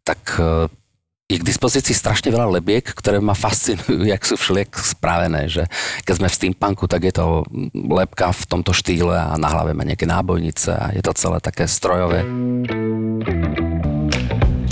[0.05, 0.69] tak e,
[1.33, 5.65] je k dispozícii strašne veľa lebiek, ktoré ma fascinujú, jak sú všelijak spravené, že
[6.05, 9.89] keď sme v steampunku, tak je to lepka v tomto štýle a na hlave má
[9.89, 12.29] nejaké nábojnice a je to celé také strojové.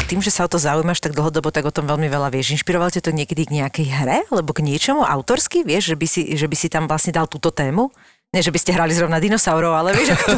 [0.05, 2.53] Tým, že sa o to zaujímaš tak dlhodobo, tak o tom veľmi veľa vieš.
[2.53, 6.23] Inšpiroval ťa to niekedy k nejakej hre, alebo k niečomu autorsky, vieš, že by si,
[6.37, 7.89] že by si tam vlastne dal túto tému?
[8.35, 10.37] Nie, že by ste hrali zrovna dinosaurov, ale vieš, ako to.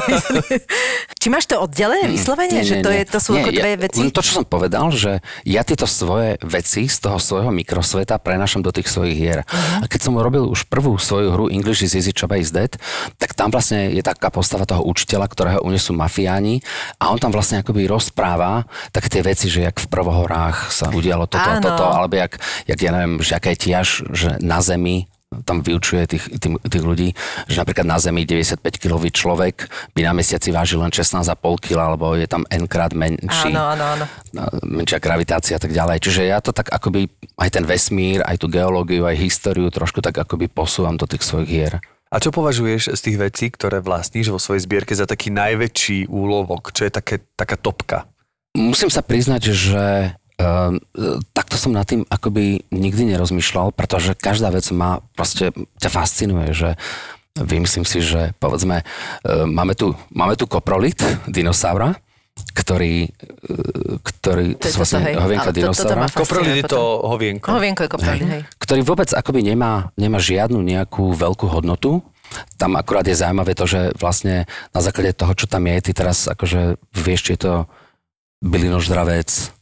[1.24, 4.00] Či máš to oddelené vyslovene, že to, je, to sú ako dve ja, veci?
[4.12, 8.68] To, čo som povedal, že ja tieto svoje veci z toho svojho mikrosveta prenašam do
[8.68, 9.40] tých svojich hier.
[9.48, 9.80] Mhm.
[9.80, 12.76] A keď som robil už prvú svoju hru English is easy, Chaba is dead,
[13.16, 16.60] tak tam vlastne je taká postava toho učiteľa, ktorého unesú mafiáni
[17.00, 21.24] a on tam vlastne akoby rozpráva tak tie veci, že jak v prvohorách sa udialo
[21.24, 22.36] toto a toto, alebo jak,
[22.68, 25.08] jak ja neviem, že aká je tiež, že na zemi
[25.42, 27.08] tam vyučuje tých, tých, tých ľudí,
[27.50, 31.26] že napríklad na Zemi 95-kilový človek by na mesiaci vážil len 16,5
[31.60, 34.04] kg, alebo je tam n krát menší, Áno, áno, áno.
[34.64, 36.00] menšia gravitácia a tak ďalej.
[36.00, 40.16] Čiže ja to tak akoby aj ten vesmír, aj tú geológiu, aj históriu trošku tak
[40.16, 41.74] akoby posúvam do tých svojich hier.
[42.06, 46.70] A čo považuješ z tých vecí, ktoré vlastníš vo svojej zbierke za taký najväčší úlovok?
[46.70, 48.06] Čo je také, taká topka?
[48.54, 50.76] Musím sa priznať, že Uh,
[51.32, 55.48] takto som nad tým akoby nikdy nerozmýšľal, pretože každá vec ma proste
[55.80, 56.76] ťa fascinuje, že
[57.40, 61.96] vymyslím si, že povedzme, uh, máme tu, máme tu koprolit dinosaura,
[62.52, 65.16] ktorý, uh, ktorý To je sú toto, hej.
[65.16, 67.46] hovienka Ale to- dinosaura, ma fascinuje Koprolid je to hovienko.
[67.56, 68.42] Hovienko je koproli, hej.
[68.60, 72.04] ktorý vôbec akoby nemá, nemá žiadnu nejakú veľkú hodnotu.
[72.60, 74.44] Tam akurát je zaujímavé to, že vlastne
[74.76, 77.54] na základe toho, čo tam je, ty teraz akože vieš, či je to
[78.44, 79.55] bylinoždravec, e,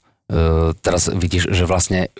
[0.82, 2.10] teraz vidíš, že vlastne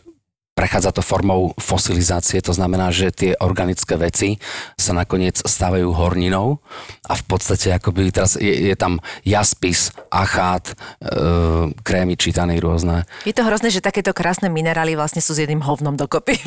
[0.54, 4.38] prechádza to formou fosilizácie, to znamená, že tie organické veci
[4.78, 6.62] sa nakoniec stávajú horninou
[7.10, 10.62] a v podstate akoby teraz je, je tam jaspis, achát,
[11.02, 13.02] e, krémy čítané rôzne.
[13.26, 16.38] Je to hrozné, že takéto krásne minerály vlastne sú s jedným hovnom dokopy.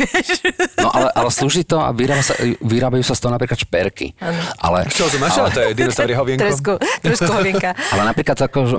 [0.78, 4.14] No ale, ale slúži to a vyrába sa, vyrábajú sa z toho napríklad šperky.
[4.62, 5.42] Ale, Čo to máš?
[5.42, 5.50] Ale...
[5.52, 6.44] To je dinosauri hovienko.
[6.48, 7.74] Trošku, trošku hovienka.
[7.98, 8.78] ale napríklad ako, že,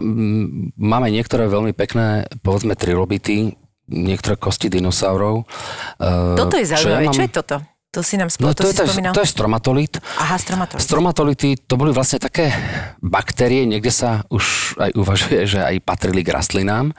[0.79, 3.59] máme niektoré veľmi pekné, povedzme, trilobity,
[3.89, 5.45] niektoré kosti dinosaurov.
[5.97, 7.05] eh, Toto je zaujímavé.
[7.05, 7.57] ja Čo je toto?
[7.89, 9.13] To si nám spolu, No to, to, je, si to, je, spomínal.
[9.13, 9.93] to je stromatolít.
[10.19, 10.85] Aha, stromatolít.
[10.85, 12.53] Stromatolity to boli vlastne také
[13.01, 14.45] baktérie, niekde sa už
[14.79, 16.93] aj uvažuje, že aj patrili k rastlinám.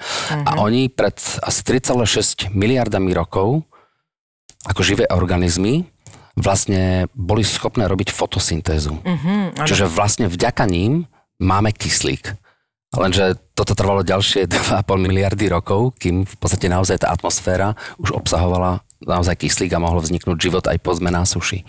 [0.44, 0.60] A Mhm.
[0.60, 3.62] oni pred asi 3,6 miliardami rokov,
[4.66, 5.86] ako živé organizmy,
[6.36, 8.98] vlastne boli schopné robiť fotosyntézu.
[8.98, 9.68] Mhm, áno.
[9.68, 11.06] Čiže vlastne vďaka ním
[11.38, 12.34] máme kyslík.
[12.90, 18.82] Lenže toto trvalo ďalšie 2,5 miliardy rokov, kým v podstate naozaj tá atmosféra už obsahovala
[19.00, 21.64] naozaj kyslík a mohol vzniknúť život aj po zme na suši.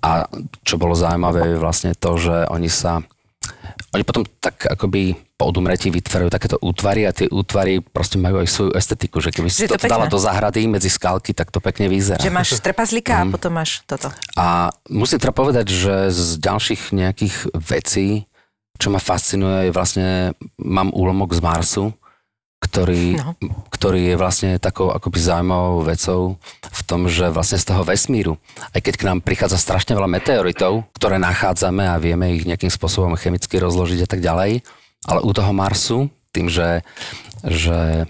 [0.00, 0.24] A
[0.64, 3.02] čo bolo zaujímavé je vlastne to, že oni sa
[3.92, 8.48] oni potom tak akoby po odumretí vytvárajú takéto útvary a tie útvary proste majú aj
[8.48, 11.86] svoju estetiku, že keby si to, to dala do záhrady medzi skalky, tak to pekne
[11.86, 12.18] vyzerá.
[12.18, 13.22] Že máš trpazlíka Mhm.
[13.22, 14.08] a potom máš toto.
[14.34, 18.24] A musím teda povedať, že z ďalších nejakých vecí,
[18.76, 20.08] čo ma fascinuje, je vlastne,
[20.56, 21.84] mám úlomok z Marsu,
[22.56, 23.36] ktorý, No.
[23.68, 26.20] ktorý je vlastne takou akoby zaujímavou vecou
[26.64, 28.40] v tom, že vlastne z toho vesmíru,
[28.72, 33.12] aj keď k nám prichádza strašne veľa meteoritov, ktoré nachádzame a vieme ich nejakým spôsobom
[33.20, 34.64] chemicky rozložiť a tak ďalej,
[35.06, 36.82] Ale u toho Marsu, tým, že,
[37.46, 38.08] že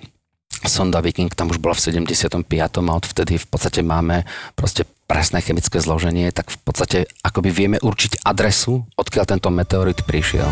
[0.65, 2.49] sonda Viking tam už bola v 75.
[2.57, 4.25] a odvtedy v podstate máme
[4.57, 10.49] proste presné chemické zloženie, tak v podstate akoby vieme určiť adresu, odkiaľ tento meteorit prišiel.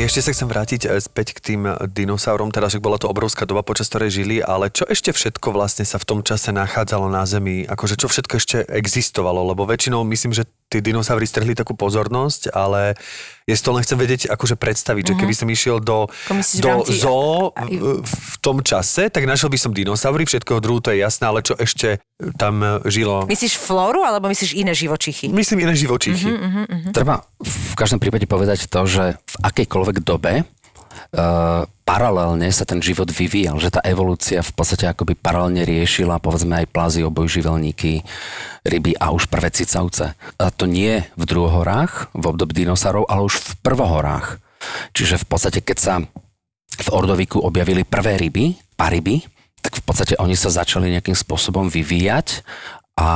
[0.00, 3.60] Ešte sa chcem vrátiť eh, späť k tým dinosaurom, teda že bola to obrovská doba,
[3.60, 7.68] počas ktorej žili, ale čo ešte všetko vlastne sa v tom čase nachádzalo na Zemi?
[7.68, 9.44] Akože čo všetko ešte existovalo?
[9.44, 12.94] Lebo väčšinou myslím, že tí dinosaury strhli takú pozornosť, ale
[13.42, 15.18] ja si to len chcem vedieť, akože predstaviť, mm-hmm.
[15.18, 19.50] že keby som išiel do, myslíš, do rámci- zoo v, v tom čase, tak našiel
[19.50, 21.98] by som dinosaury, všetkého druhu, to je jasné, ale čo ešte
[22.38, 23.26] tam eh, žilo?
[23.26, 25.26] Myslíš flóru, alebo myslíš iné živočichy?
[25.26, 26.30] Myslím iné živočichy.
[26.30, 26.94] Mhm.
[26.94, 30.46] Treba v každom prípade povedať to, že v akejkoľvek dobe
[31.10, 36.62] Uh, paralelne sa ten život vyvíjal, že tá evolúcia v podstate akoby paralelne riešila povedzme
[36.62, 38.06] aj plazy, obojživelníky,
[38.62, 40.14] ryby a už prvé cicavce.
[40.38, 44.38] A to nie v druhohorách, v období dinosaurov, ale už v prvohorách.
[44.94, 45.94] Čiže v podstate, keď sa
[46.78, 49.26] v Ordoviku objavili prvé ryby, paryby,
[49.58, 52.46] tak v podstate oni sa začali nejakým spôsobom vyvíjať
[52.94, 53.10] a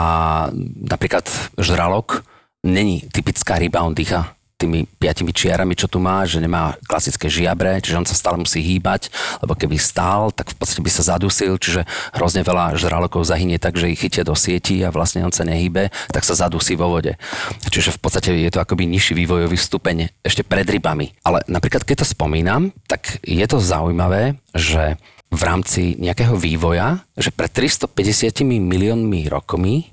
[0.82, 1.30] napríklad
[1.62, 2.26] žralok
[2.66, 7.76] není typická ryba, on dýcha tými piatimi čiarami, čo tu má, že nemá klasické žiabre,
[7.84, 9.12] čiže on sa stále musí hýbať,
[9.44, 11.84] lebo keby stál, tak v podstate by sa zadusil, čiže
[12.16, 15.92] hrozne veľa žralokov zahynie tak, že ich chytia do sieti a vlastne on sa nehýbe,
[16.08, 17.20] tak sa zadusí vo vode.
[17.68, 21.12] Čiže v podstate je to akoby nižší vývojový stupeň ešte pred rybami.
[21.20, 24.96] Ale napríklad keď to spomínam, tak je to zaujímavé, že
[25.34, 29.90] v rámci nejakého vývoja, že pred 350 miliónmi rokmi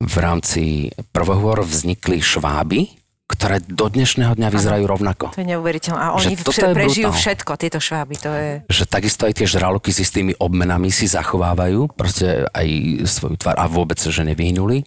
[0.00, 2.99] v rámci prvohôr vznikli šváby,
[3.30, 5.30] ktoré do dnešného dňa vyzerajú rovnako.
[5.38, 6.00] To je neuveriteľné.
[6.02, 6.42] A oni je
[6.74, 7.22] prežijú brutál.
[7.22, 8.14] všetko, tieto šváby.
[8.26, 8.50] To je...
[8.66, 12.66] Že takisto aj tie žraloky s istými obmenami si zachovávajú, proste aj
[13.06, 14.82] svoju tvár a vôbec, že nevyhnuli.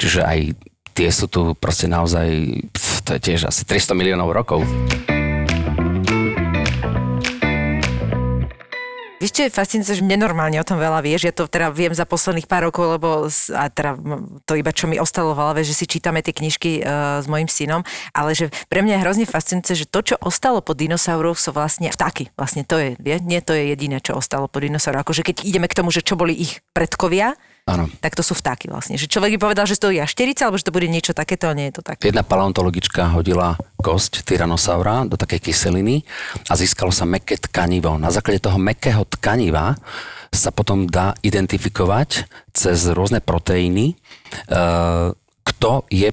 [0.00, 0.38] Čiže aj
[0.96, 2.26] tie sú tu proste naozaj,
[2.72, 4.64] pf, to je tiež asi 300 miliónov rokov.
[9.18, 11.26] Vieš, čo je fascinujúce, že nenormálne o tom veľa vieš.
[11.26, 13.98] Ja to teda viem za posledných pár rokov, lebo a teda
[14.46, 17.50] to iba čo mi ostalo v hlave, že si čítame tie knižky uh, s mojim
[17.50, 17.82] synom,
[18.14, 21.90] ale že pre mňa je hrozne fascinujúce, že to, čo ostalo po dinosauroch, sú vlastne
[21.90, 22.30] vtáky.
[22.38, 23.18] Vlastne to je, vie?
[23.18, 25.02] nie to je jediné, čo ostalo po dinosauroch.
[25.02, 27.34] Akože keď ideme k tomu, že čo boli ich predkovia,
[27.68, 27.84] Áno.
[28.00, 28.96] tak to sú vtáky vlastne.
[28.96, 31.60] Že človek by povedal, že to je jašterica, alebo že to bude niečo takéto, ale
[31.60, 32.00] nie je to tak.
[32.00, 36.00] Jedna paleontologička hodila kosť tyranosaura do takej kyseliny
[36.48, 38.00] a získalo sa meké tkanivo.
[38.00, 39.76] Na základe toho mekého tkaniva
[40.32, 42.24] sa potom dá identifikovať
[42.56, 43.94] cez rôzne proteíny, e,
[45.44, 46.08] kto je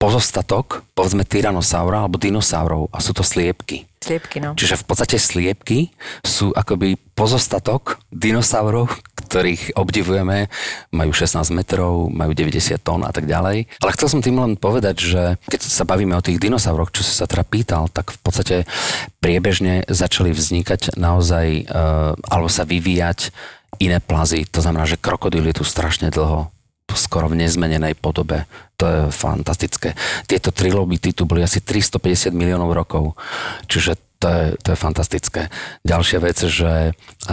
[0.00, 3.84] pozostatok, povedzme, tyranosaura alebo dinosaurov a sú to sliepky.
[4.00, 4.56] Sliepky, no.
[4.56, 5.92] Čiže v podstate sliepky
[6.24, 8.88] sú akoby pozostatok dinosaurov,
[9.30, 10.50] ktorých obdivujeme,
[10.90, 13.70] majú 16 metrov, majú 90 tón a tak ďalej.
[13.78, 17.14] Ale chcel som tým len povedať, že keď sa bavíme o tých dinosauroch, čo si
[17.14, 18.56] sa teda pýtal, tak v podstate
[19.22, 21.62] priebežne začali vznikať naozaj, e,
[22.18, 23.30] alebo sa vyvíjať
[23.78, 24.50] iné plazy.
[24.50, 26.50] To znamená, že krokodil je tu strašne dlho
[26.98, 28.50] skoro v nezmenenej podobe.
[28.82, 29.94] To je fantastické.
[30.26, 33.14] Tieto trilobity tu boli asi 350 miliónov rokov,
[33.70, 35.42] čiže to je, to je fantastické.
[35.80, 36.92] Ďalšia vec, že e,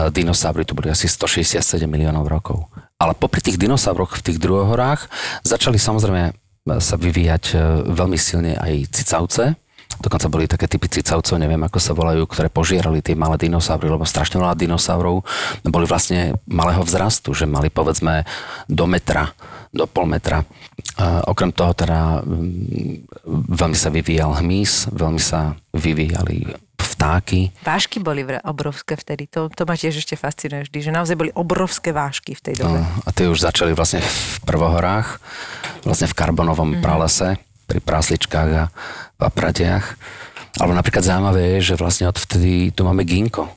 [0.10, 2.72] dinosaury tu boli asi 167 miliónov rokov.
[2.98, 5.12] Ale popri tých dinosauroch v tých druhohorách
[5.44, 6.34] začali samozrejme e,
[6.80, 7.56] sa vyvíjať e,
[7.92, 9.60] veľmi silne aj cicavce,
[9.98, 14.06] Dokonca boli také typy cicavcov, neviem ako sa volajú, ktoré požierali tie malé dinosaury, lebo
[14.06, 15.26] strašne veľa dinosaurov
[15.66, 18.22] boli vlastne malého vzrastu, že mali povedzme
[18.70, 19.34] do metra,
[19.74, 20.46] do pol metra.
[21.02, 23.10] A okrem toho teda mm,
[23.50, 26.46] veľmi sa vyvíjal hmyz, veľmi sa vyvíjali
[26.78, 27.54] vtáky.
[27.66, 31.90] Vášky boli obrovské vtedy, to, to ma tiež ešte fascinuje vždy, že naozaj boli obrovské
[31.90, 32.82] vášky v tej dobe.
[32.82, 35.18] No, a tie už začali vlastne v prvohorách,
[35.86, 36.86] vlastne v karbonovom mm-hmm.
[36.86, 38.63] pralese, pri prásličkách a
[39.20, 39.99] papradiach.
[40.57, 43.51] Ale napríklad zaujímavé je, že vlastne odvtedy tu máme ginko,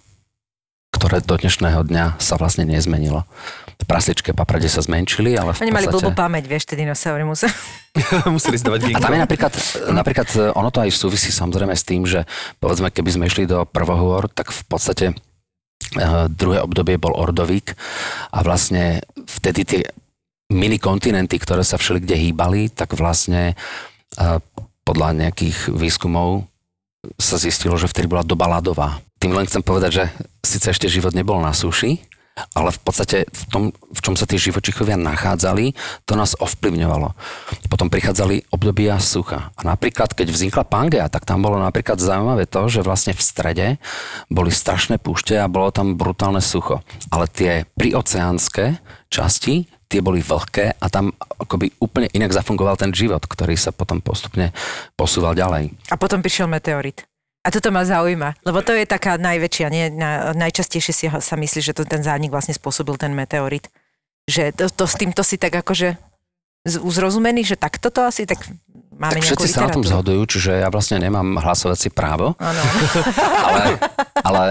[0.93, 3.25] ktoré do dnešného dňa sa vlastne nezmenilo.
[3.81, 6.05] Prasličké paprade sa zmenšili, ale v Oni mali podstate...
[6.05, 7.55] blbú pamäť, vieš, tie dinosaury museli.
[8.29, 9.01] Museli zdávať A ginko.
[9.01, 9.53] tam je napríklad,
[9.89, 12.29] napríklad, e, ono to aj súvisí samozrejme s tým, že
[12.61, 15.07] povedzme, keby sme išli do prvohôr, tak v podstate
[15.97, 17.73] uh, druhé obdobie bol Ordovík
[18.31, 19.81] a vlastne vtedy tie
[20.51, 23.55] minikontinenty, ktoré sa všelikde hýbali, tak vlastne
[24.19, 24.43] uh,
[24.83, 26.49] podľa nejakých výskumov
[27.17, 29.01] sa zistilo, že vtedy bola doba ľadová.
[29.21, 30.05] Tým len chcem povedať, že
[30.41, 32.01] síce ešte život nebol na suši,
[32.57, 35.77] ale v podstate v tom, v čom sa tie živočichovia nachádzali,
[36.09, 37.13] to nás ovplyvňovalo.
[37.69, 39.53] Potom prichádzali obdobia sucha.
[39.57, 43.67] A napríklad, keď vznikla Pangea, tak tam bolo napríklad zaujímavé to, že vlastne v strede
[44.33, 46.81] boli strašné púšte a bolo tam brutálne sucho.
[47.13, 48.81] Ale tie prioceánske
[49.13, 53.99] časti, tie boli vlhké a tam akoby úplne inak zafungoval ten život, ktorý sa potom
[53.99, 54.55] postupne
[54.95, 55.75] posúval ďalej.
[55.91, 57.03] A potom prišiel meteorit.
[57.41, 59.89] A toto ma zaujíma, lebo to je taká najväčšia, nie?
[59.91, 63.67] Na, najčastejšie si sa myslí, že to ten zánik vlastne spôsobil ten meteorit.
[64.29, 65.97] Že to, to s týmto si tak akože
[66.69, 68.45] uzrozumený, že takto to asi tak
[69.01, 72.37] máme Tak všetci sa na tom zhodujú, čiže ja vlastne nemám hlasovací právo,
[73.49, 73.81] ale,
[74.21, 74.43] ale,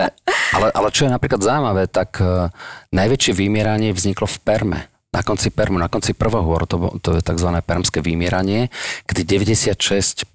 [0.58, 2.50] ale, ale čo je napríklad zaujímavé, tak uh,
[2.90, 4.80] najväčšie vymieranie vzniklo v Perme.
[5.10, 7.49] Na konci Permu, na konci prvohôr, to, to je tzv.
[7.66, 8.70] permské vymieranie,
[9.10, 10.30] kedy 96%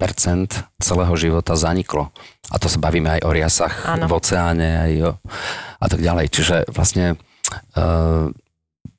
[0.83, 2.11] celého života zaniklo.
[2.51, 4.11] A to sa bavíme aj o riasach Áno.
[4.11, 5.11] v oceáne aj o,
[5.79, 6.27] a tak ďalej.
[6.27, 7.15] Čiže vlastne
[7.79, 8.35] uh,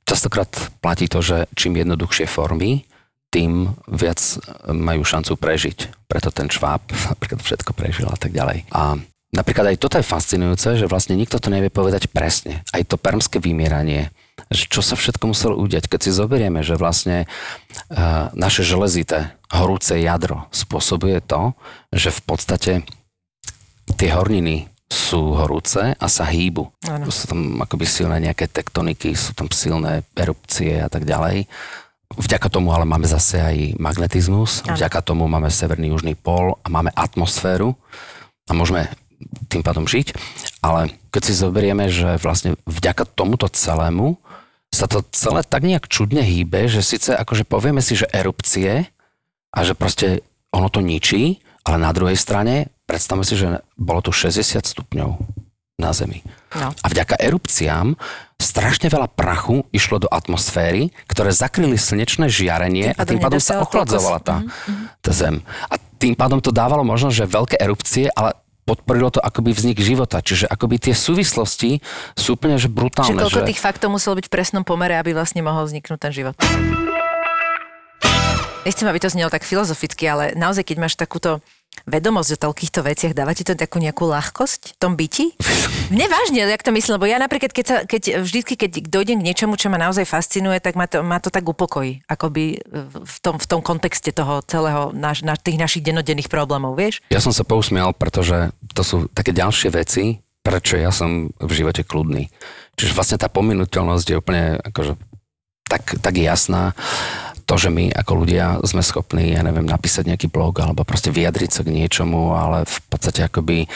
[0.08, 0.48] častokrát
[0.80, 2.88] platí to, že čím jednoduchšie formy,
[3.36, 4.22] tým viac
[4.72, 6.08] majú šancu prežiť.
[6.08, 8.64] Preto ten šváb napríklad všetko prežil a tak ďalej.
[8.72, 8.96] A
[9.36, 12.64] napríklad aj toto je fascinujúce, že vlastne nikto to nevie povedať presne.
[12.72, 14.08] Aj to permské vymieranie,
[14.52, 15.88] čo sa všetko muselo udiať.
[15.88, 21.56] Keď si zoberieme, že vlastne uh, naše železité horúce jadro spôsobuje to,
[21.96, 22.74] že v podstate
[23.96, 26.70] tie horniny sú horúce a sa hýbu.
[26.86, 27.10] Áno.
[27.10, 31.50] Sú tam akoby silné nejaké tektoniky, sú tam silné erupcie a tak ďalej.
[32.16, 34.78] Vďaka tomu ale máme zase aj magnetizmus, Áno.
[34.78, 37.74] vďaka tomu máme severný, južný pol a máme atmosféru
[38.46, 38.88] a môžeme
[39.50, 40.14] tým pádom žiť.
[40.62, 44.22] Ale keď si zoberieme, že vlastne vďaka tomuto celému
[44.76, 48.92] sa to celé tak nejak čudne hýbe, že síce akože povieme si, že erupcie
[49.56, 50.20] a že proste
[50.52, 55.16] ono to ničí, ale na druhej strane predstavme si, že bolo tu 60 stupňov
[55.80, 56.24] na Zemi.
[56.56, 56.72] No.
[56.72, 58.00] A vďaka erupciám
[58.40, 63.60] strašne veľa prachu išlo do atmosféry, ktoré zakryli slnečné žiarenie Tým a tým pádom sa
[63.60, 64.38] nedosiahol ochladzovala tá,
[65.04, 65.44] tá Zem.
[65.68, 68.36] A tým pádom to dávalo možnosť, že veľké erupcie, ale
[68.66, 70.26] podporilo to akoby vznik života.
[70.26, 71.86] Čiže akoby tie súvislosti
[72.18, 73.22] sú úplne že brutálne.
[73.22, 73.50] koľko že...
[73.54, 76.34] tých faktov muselo byť v presnom pomere, aby vlastne mohol vzniknúť ten život.
[78.66, 81.46] Nechcem, aby to znelo tak filozoficky, ale naozaj, keď máš takúto
[81.84, 85.36] vedomosť o toľkýchto veciach, dáva ti to takú nejakú ľahkosť v tom byti?
[85.94, 89.28] Mne vážne, jak to myslím, lebo ja napríklad, keď, sa, keď vždycky, keď dojdem k
[89.28, 92.64] niečomu, čo ma naozaj fascinuje, tak ma to, ma to tak upokojí, akoby
[93.04, 97.04] v tom, v tom kontexte toho celého, naš, na, tých našich denodenných problémov, vieš?
[97.14, 101.82] Ja som sa pousmial, pretože to sú také ďalšie veci, prečo ja som v živote
[101.82, 102.30] kľudný.
[102.78, 104.94] Čiže vlastne tá pominuteľnosť je úplne akože
[105.66, 106.78] tak, tak jasná.
[107.46, 111.52] To, že my ako ľudia sme schopní, ja neviem, napísať nejaký blog alebo proste vyjadriť
[111.54, 113.70] sa k niečomu, ale v podstate akoby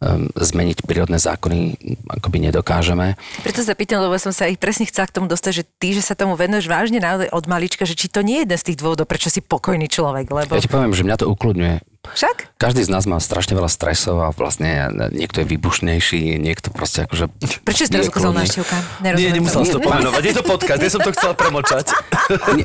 [0.00, 1.76] um, zmeniť prírodné zákony
[2.08, 3.20] akoby nedokážeme.
[3.44, 6.00] Preto sa pýtam, lebo som sa ich presne chcela k tomu dostať, že ty, že
[6.00, 8.80] sa tomu venuješ vážne naozaj od malička, že či to nie je jeden z tých
[8.80, 11.89] dôvodov, prečo si pokojný človek, lebo Ja ti poviem, že mňa to ukludňuje.
[12.00, 12.56] Však?
[12.56, 17.28] Každý z nás má strašne veľa stresov a vlastne niekto je vybušnejší, niekto proste akože...
[17.60, 18.76] Prečo si teraz nie ukázal návštevka?
[19.04, 20.22] Nie, nemusel si to pomenovať.
[20.24, 21.92] Je to podcast, ja som to chcel premočať.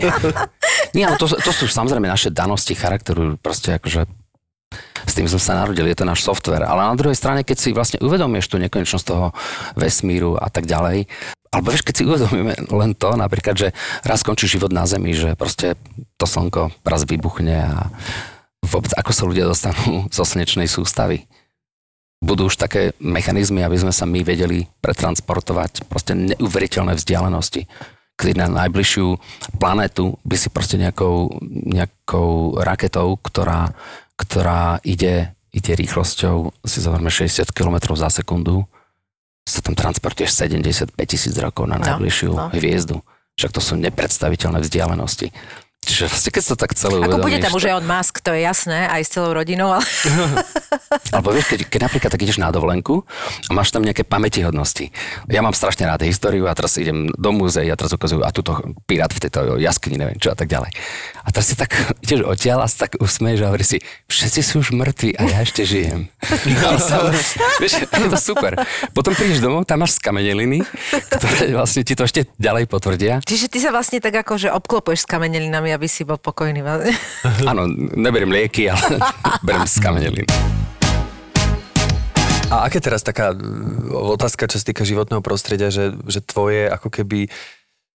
[0.95, 4.07] Nie, ale to, to sú samozrejme naše danosti charakteru, proste akože
[5.05, 6.65] s tým sme sa narodili, je to náš software.
[6.65, 9.36] Ale na druhej strane, keď si vlastne uvedomieš tú nekonečnosť toho
[9.77, 11.05] vesmíru a tak ďalej,
[11.53, 13.67] alebo vieš, keď si uvedomíme len to, napríklad, že
[14.03, 15.79] raz skončí život na Zemi, že proste
[16.19, 17.88] to slnko raz vybuchne a
[18.66, 21.26] vôbec ako sa ľudia dostanú zo slnečnej sústavy.
[22.26, 27.70] Budú už také mechanizmy, aby sme sa my vedeli pretransportovať proste neuveriteľné vzdialenosti
[28.16, 29.20] kedy na najbližšiu
[29.59, 33.76] planetu by si proste nejakou, nejakou raketou, ktorá,
[34.16, 38.63] ktorá ide, ide rýchlosťou, si zoberme 60 km za sekundu,
[39.45, 42.49] sa tam transportuješ 75 tisíc rokov na No, najbližšiu no.
[42.55, 43.03] hviezdu.
[43.36, 45.36] Však to sú nepredstaviteľné vzdialenosti.
[45.86, 48.41] Čiže vlastne keď sa tak celé Ako bude tam už aj on Musk, to je
[48.41, 49.86] jasné, aj s celou rodinou, ale
[51.15, 53.05] Alebo vieš, keď, keď napríklad tak ideš na dovolenku
[53.47, 54.89] a máš tam nejaké pamätihodnosti.
[55.29, 58.57] Ja mám strašne rád históriu a teraz idem do múzeí a teraz ukazujú a tuto
[58.89, 60.73] pirát v tejto jaskyni, neviem čo a tak ďalej.
[61.26, 61.73] A teraz si tak
[62.05, 65.38] ideš odtiaľ a si tak usmeješ a hovoríš si, všetci sú už mŕtvi a ja
[65.41, 66.05] ešte žijem.
[66.69, 67.09] Ale sa,
[67.57, 68.53] vieš, je to super.
[68.93, 70.61] Potom prídeš domov, tam máš skameneliny,
[71.09, 73.26] ktoré vlastne ti to ešte ďalej potvrdia.
[73.26, 76.61] Čiže ty sa vlastne tak ako, že obklopuješ s kamenelinami, aby si bol pokojný.
[76.61, 76.93] vlastne.
[77.51, 77.65] Áno,
[77.97, 79.01] neberiem lieky, ale
[79.41, 80.30] beriem skameneliny.
[82.53, 86.93] A aké teraz taká mm, otázka, čo sa týka životného prostredia, že, že tvoje ako
[86.93, 87.34] keby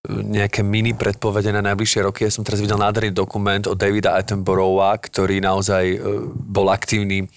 [0.09, 2.25] nejaké mini predpovede na najbližšie roky.
[2.25, 5.99] Ja som teraz videl nádherný dokument od Davida Attenborougha, ktorý naozaj e,
[6.33, 7.29] bol aktívny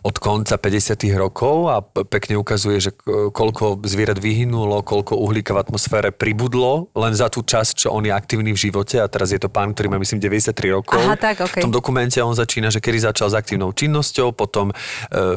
[0.00, 0.96] od konca 50.
[1.20, 7.28] rokov a pekne ukazuje, že koľko zvierat vyhynulo, koľko uhlíka v atmosfére pribudlo len za
[7.28, 9.98] tú časť, čo on je aktívny v živote a teraz je to pán, ktorý má
[10.00, 11.00] myslím 93 rokov.
[11.04, 11.60] Aha, tak, okej.
[11.60, 14.74] V tom dokumente on začína, že kedy začal s aktívnou činnosťou, potom e,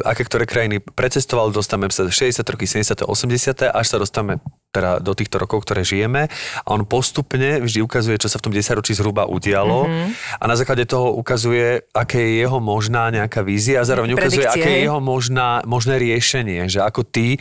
[0.08, 4.40] aké ktoré krajiny precestoval, dostávame sa 60 roky, 70 80 až sa dostávame
[4.74, 6.26] teda do týchto rokov, ktoré žijeme
[6.66, 10.42] a on postupne vždy ukazuje, čo sa v tom 10 ročí zhruba udialo mm-hmm.
[10.42, 14.82] a na základe toho ukazuje, aké je jeho možná nejaká vízia a zároveň ukazuje, aké
[14.82, 17.38] je jeho možná, možné riešenie, že ako ty,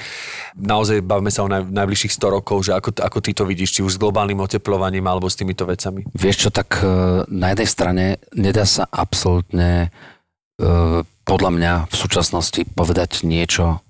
[0.60, 3.80] naozaj bavíme sa o naj, najbližších 100 rokov, že ako, ako ty to vidíš, či
[3.80, 6.04] už s globálnym oteplovaním alebo s týmito vecami.
[6.12, 8.04] Vieš čo, tak e, na jednej strane
[8.36, 9.88] nedá sa absolútne
[10.60, 10.68] e,
[11.24, 13.80] podľa mňa v súčasnosti povedať niečo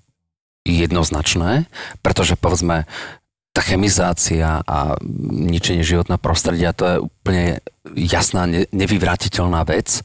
[0.63, 1.67] jednoznačné,
[1.99, 2.87] pretože povedzme
[3.53, 4.97] tá chemizácia a
[5.29, 7.45] ničenie životného prostredia, to je úplne
[7.93, 10.01] jasná, ne- nevyvratiteľná vec.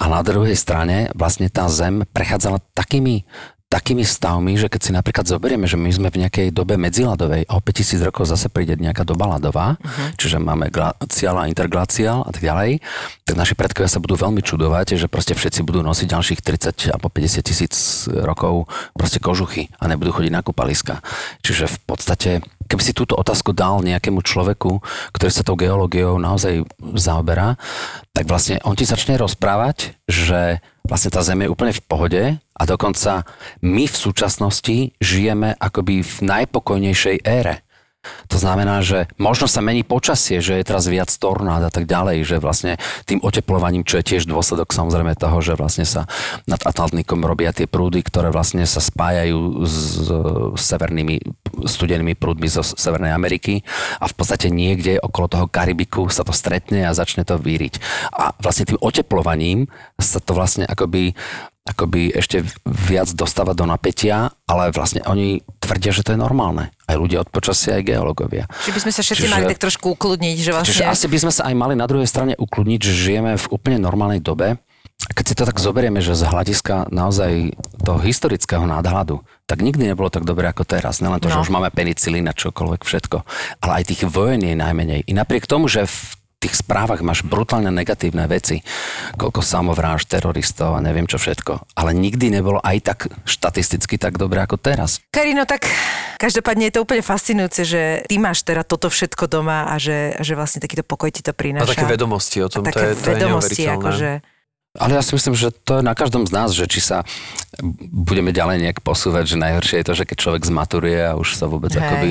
[0.00, 3.28] A na druhej strane vlastne tá Zem prechádzala takými
[3.68, 7.52] takými stavmi, že keď si napríklad zoberieme, že my sme v nejakej dobe medziladovej a
[7.52, 10.16] o 5000 rokov zase príde nejaká doba ľadová, uh-huh.
[10.16, 12.80] čiže máme glaciál a interglaciál a tak ďalej,
[13.28, 17.12] tak naši predkovia sa budú veľmi čudovať, že proste všetci budú nosiť ďalších 30 alebo
[17.12, 21.04] 50 tisíc rokov proste kožuchy a nebudú chodiť na kúpaliska.
[21.44, 22.30] Čiže v podstate
[22.68, 24.80] keby si túto otázku dal nejakému človeku,
[25.12, 26.64] ktorý sa tou geológiou naozaj
[26.96, 27.56] zaoberá,
[28.12, 32.62] tak vlastne on ti začne rozprávať, že vlastne tá Zem je úplne v pohode a
[32.64, 33.28] dokonca
[33.60, 37.67] my v súčasnosti žijeme akoby v najpokojnejšej ére.
[38.28, 42.24] To znamená, že možno sa mení počasie, že je teraz viac tornád a tak ďalej,
[42.24, 42.76] že vlastne
[43.08, 46.04] tým oteplovaním, čo je tiež dôsledok samozrejme toho, že vlastne sa
[46.44, 50.08] nad Atlantikom robia tie prúdy, ktoré vlastne sa spájajú s
[50.56, 51.20] severnými
[51.64, 53.64] studenými prúdmi zo Severnej Ameriky
[53.98, 57.80] a v podstate niekde okolo toho Karibiku sa to stretne a začne to víriť.
[58.14, 59.66] A vlastne tým oteplovaním
[59.98, 61.16] sa to vlastne akoby
[61.72, 66.72] akoby ešte viac dostáva do napätia, ale vlastne oni tvrdia, že to je normálne.
[66.88, 68.48] Aj ľudia od počasia, aj geológovia.
[68.64, 70.72] Či by sme sa všetci Čiže- mali tak trošku ukludniť, že vlastne...
[70.72, 73.78] Čiže asi by sme sa aj mali na druhej strane ukludniť, že žijeme v úplne
[73.78, 74.56] normálnej dobe.
[75.06, 77.54] A keď si to tak zoberieme, že z hľadiska naozaj
[77.86, 80.98] toho historického nadhľadu, tak nikdy nebolo tak dobre ako teraz.
[80.98, 81.38] Nelen to, no.
[81.38, 81.40] No.
[81.40, 83.22] že už máme penicilín a čokoľvek všetko,
[83.62, 85.06] ale aj tých vojen je najmenej.
[85.06, 88.62] I napriek tomu, že v tých správach máš brutálne negatívne veci,
[89.18, 91.74] koľko samovráž, teroristov a neviem čo všetko.
[91.74, 95.02] Ale nikdy nebolo aj tak štatisticky tak dobre ako teraz.
[95.10, 95.66] Karino, tak
[96.22, 100.38] každopádne je to úplne fascinujúce, že ty máš teda toto všetko doma a že, že
[100.38, 101.74] vlastne takýto pokoj ti to A prináša.
[101.74, 103.82] také vedomosti o tom, a to také je, to je vedomosti, neuveriteľné.
[103.82, 104.10] akože...
[104.78, 107.02] Ale ja si myslím, že to je na každom z nás, že či sa
[107.90, 111.50] budeme ďalej nejak posúvať, že najhoršie je to, že keď človek zmaturuje a už sa
[111.50, 111.82] vôbec Hej.
[111.82, 112.10] akoby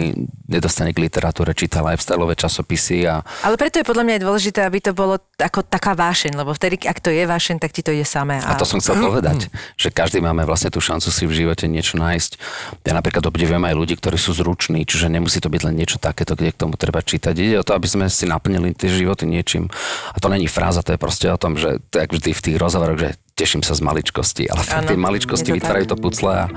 [0.52, 4.92] nedostane k literatúre, číta lifestyleové časopisy a Ale preto je podľa mňa dôležité, aby to
[4.92, 8.44] bolo ako taká vášeň, lebo vtedy, ak to je vášeň, tak ti to ide samé.
[8.44, 9.48] A to som chcel povedať,
[9.80, 12.32] že každý máme vlastne tú šancu si v živote niečo nájsť.
[12.84, 16.36] Ja napríklad obdivujem aj ľudí, ktorí sú zruční, čiže nemusí to byť len niečo takéto,
[16.36, 17.32] kde k tomu treba čítať.
[17.32, 19.72] Ide o to, aby sme si naplnili tie životy niečím.
[20.12, 23.00] A to není fráza, to je proste o tom, že ako vždy v tých rozhovoroch,
[23.00, 25.92] že teším sa z maličkosti, ale fakt tie maličkosti to vytvárajú tak.
[25.94, 26.50] to pucle a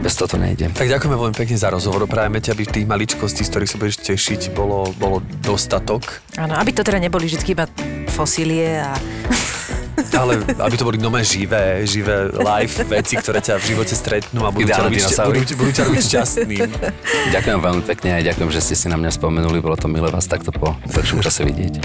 [0.00, 0.72] bez toho to nejde.
[0.72, 2.08] Tak ďakujeme veľmi pekne za rozhovor.
[2.08, 6.24] Prajeme ti, aby tých maličkostí, z ktorých sa budeš tešiť, bolo, bolo dostatok.
[6.40, 7.68] Áno, aby to teda neboli vždy iba
[8.08, 8.96] fosílie a...
[10.16, 14.50] Ale aby to boli nové živé, živé live veci, ktoré ťa v živote stretnú a
[14.50, 16.68] budú ťa, robiť, budú, budú ťa robiť šťastným.
[17.36, 19.60] Ďakujem veľmi pekne a ďakujem, že ste si na mňa spomenuli.
[19.60, 21.84] Bolo to milé vás takto po dlhšom čase vidieť.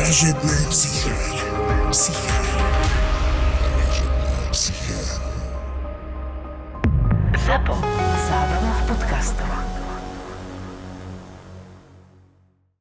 [0.00, 1.12] Vražedné psyché.
[1.92, 2.32] Psyché.
[3.76, 5.00] Vražedné psyché.
[7.44, 7.76] ZAPO.
[8.24, 9.69] Zábrná v podcastovách.